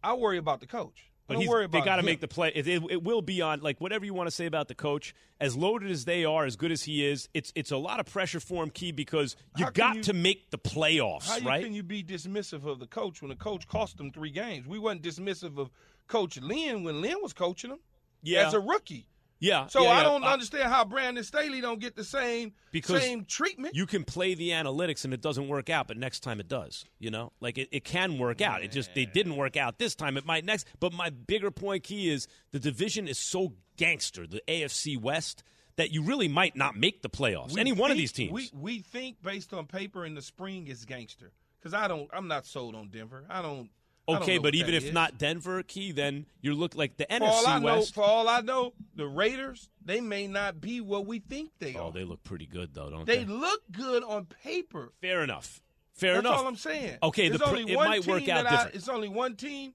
[0.05, 1.11] I worry about the coach.
[1.27, 2.53] But don't he's, worry they about got to make the play.
[2.55, 5.17] It, it, it will be on like whatever you want to say about the coach.
[5.41, 8.07] As loaded as they are, as good as he is, it's it's a lot of
[8.07, 11.49] pressure for him, Key, because you How got you- to make the playoffs, How you,
[11.49, 11.65] right?
[11.65, 14.67] can you be dismissive of the coach when the coach cost them three games?
[14.69, 15.71] We wasn't dismissive of
[16.07, 17.79] Coach Lynn when Lynn was coaching him
[18.23, 18.47] Yeah.
[18.47, 19.07] as a rookie.
[19.41, 19.67] yeah.
[19.67, 20.03] So yeah, I yeah.
[20.05, 23.75] don't Uh, understand how Brandon Staley don't get the same Because same treatment.
[23.75, 26.85] You can play the analytics and it doesn't work out, but next time it does.
[26.99, 28.63] You know, like it, it can work out.
[28.63, 30.17] It just they didn't work out this time.
[30.17, 30.67] It might next.
[30.81, 35.43] But my bigger point, Key, is the division is so gangster, the AFC West,
[35.77, 37.53] that you really might not make the playoffs.
[37.55, 38.33] We Any one of these teams.
[38.33, 41.33] We we think based on paper in the spring is gangster.
[41.59, 43.25] Because I don't I'm not sold on Denver.
[43.29, 43.71] I don't
[44.17, 44.93] Okay, but even if is.
[44.93, 47.95] not Denver, Key, then you look like the for all I NFC know, West.
[47.95, 51.87] for all I know, the Raiders they may not be what we think they Oh,
[51.87, 51.93] are.
[51.93, 53.33] they look pretty good though, don't They they?
[53.33, 54.93] look good on paper.
[55.01, 55.61] Fair enough.
[55.95, 56.33] Fair That's enough.
[56.33, 56.99] That's all I'm saying.
[57.03, 58.75] Okay, the There's pr- only it might work out that I- different.
[58.77, 59.75] it's only one team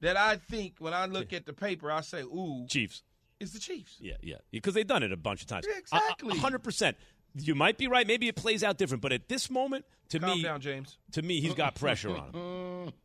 [0.00, 3.02] that I think when I look at the paper, I say, "Ooh, Chiefs.
[3.40, 5.66] it's the Chiefs." Yeah, yeah, because they've done it a bunch of times.
[5.68, 6.36] Yeah, exactly.
[6.38, 6.96] hundred percent.
[7.38, 8.06] You might be right.
[8.06, 10.96] Maybe it plays out different, but at this moment, to Calm me, down, James.
[11.12, 12.32] to me, he's got pressure on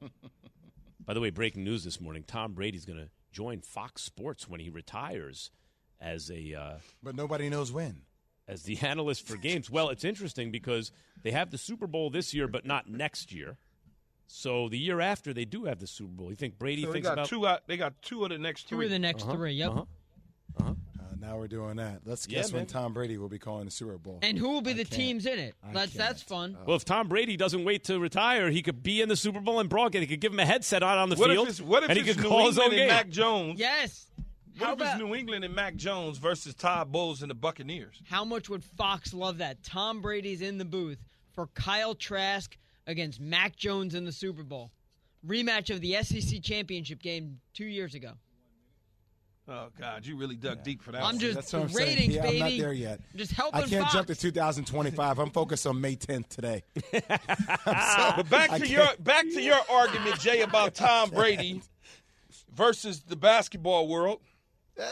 [0.02, 0.10] him.
[1.12, 4.62] By the way, breaking news this morning: Tom Brady's going to join Fox Sports when
[4.62, 5.52] he retires
[6.00, 8.04] as a uh, But nobody knows when.
[8.48, 9.70] as the analyst for games.
[9.70, 13.58] Well, it's interesting because they have the Super Bowl this year, but not next year.
[14.26, 16.30] So the year after, they do have the Super Bowl.
[16.30, 17.68] You think Brady So they thinks got about two out.
[17.68, 18.86] They got two of the next Two three.
[18.86, 19.52] of the next Uh-huh, three.
[19.52, 19.70] Yep.
[19.70, 19.84] uh-huh.
[20.66, 20.74] Uh,
[21.22, 22.02] now we're doing that.
[22.06, 22.68] Let's Yeah, guess when man.
[22.68, 24.20] Tom Brady will be calling the Super Bowl.
[24.22, 24.92] And who will be I the can't.
[25.02, 25.56] teams in it?
[25.64, 26.58] I That's that's fun.
[26.60, 26.64] Oh.
[26.68, 29.60] Well, if Tom Brady doesn't wait to retire, he could be in the Super Bowl
[29.60, 30.02] and broadcast.
[30.02, 31.90] He could give him a headset on on the what field, if it's what if
[31.90, 32.98] and he it's could New call his England own and game.
[32.98, 33.60] Mac Jones?
[33.60, 34.08] Yes.
[34.58, 38.02] What How if it's New England and Mac Jones versus Todd Bowles and the Buccaneers?
[38.10, 39.64] How much would Fox love that?
[39.64, 41.00] Tom Brady's in the booth
[41.34, 44.72] for Kyle Trask against Mac Jones in the Super Bowl.
[45.26, 48.12] Rematch of the SEC championship game two years ago.
[49.48, 51.00] Oh God, you really dug deep for that.
[51.00, 51.20] I'm one.
[51.20, 51.88] just That's what I'm the saying.
[51.98, 52.42] ratings, Yeah, baby.
[52.44, 53.00] I'm not there yet.
[53.12, 53.94] I'm just helping I can't Fox.
[53.94, 55.20] jump to 2025.
[55.20, 56.64] I'm focused on May 10th today.
[57.66, 61.62] But back I to can't- your back to your argument, Jay, about Tom Brady
[62.54, 64.20] versus the basketball world.
[64.80, 64.84] Uh,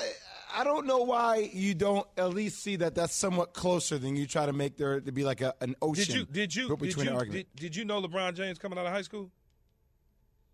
[0.56, 4.26] I don't know why you don't at least see that that's somewhat closer than you
[4.26, 6.06] try to make there to be like a, an ocean.
[6.06, 8.86] Did you did you built did you, did, did you know LeBron James coming out
[8.86, 9.30] of high school?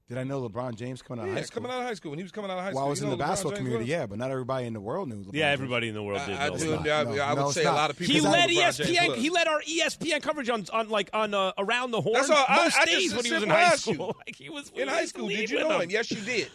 [0.07, 1.61] Did I know LeBron James coming out yeah, of high school?
[1.63, 2.85] coming out of high school when he was coming out of high well, school.
[2.85, 3.89] I was in the LeBron basketball James community, was?
[3.89, 5.15] yeah, but not everybody in the world knew.
[5.15, 5.53] LeBron Yeah, James.
[5.53, 6.57] everybody in the world did I know.
[6.57, 6.79] do- that.
[6.79, 8.13] I- No, I would no, say it's a lot of people.
[8.13, 9.15] He led who James ESPN.
[9.15, 12.45] He led our ESPN coverage on on like on uh, around the horn That's all.
[12.47, 14.15] I, most I days when he was in high asked school.
[14.27, 15.27] Like he was in high school.
[15.27, 15.81] Did you know him.
[15.81, 15.89] him?
[15.89, 16.49] Yes, you did.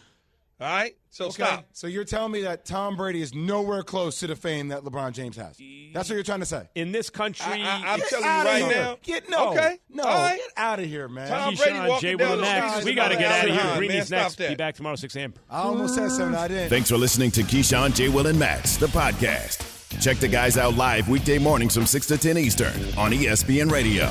[0.61, 0.94] All right.
[1.08, 1.66] So Okay, stop.
[1.72, 5.12] So you're telling me that Tom Brady is nowhere close to the fame that LeBron
[5.12, 5.58] James has?
[5.92, 6.68] That's what you're trying to say.
[6.74, 7.46] in this country.
[7.50, 8.82] I, I, I'm telling you right here.
[8.82, 8.96] now.
[9.02, 9.50] Get no.
[9.52, 9.78] Okay.
[9.88, 10.02] No.
[10.04, 10.36] All right.
[10.36, 11.28] Get out of here, man.
[11.28, 12.84] Tom Keyshawn, Brady walking Jay down Will the next.
[12.84, 13.61] We got to get out of here.
[13.61, 13.78] Hahn.
[13.78, 14.36] Greeny's next.
[14.36, 14.50] that.
[14.50, 15.34] Be back tomorrow 6 a.m.
[15.48, 16.68] I almost said something I didn't.
[16.68, 18.08] Thanks for listening to Keyshawn, J.
[18.08, 19.66] Will, and Max, the podcast.
[20.00, 24.11] Check the guys out live weekday mornings from 6 to 10 Eastern on ESPN Radio.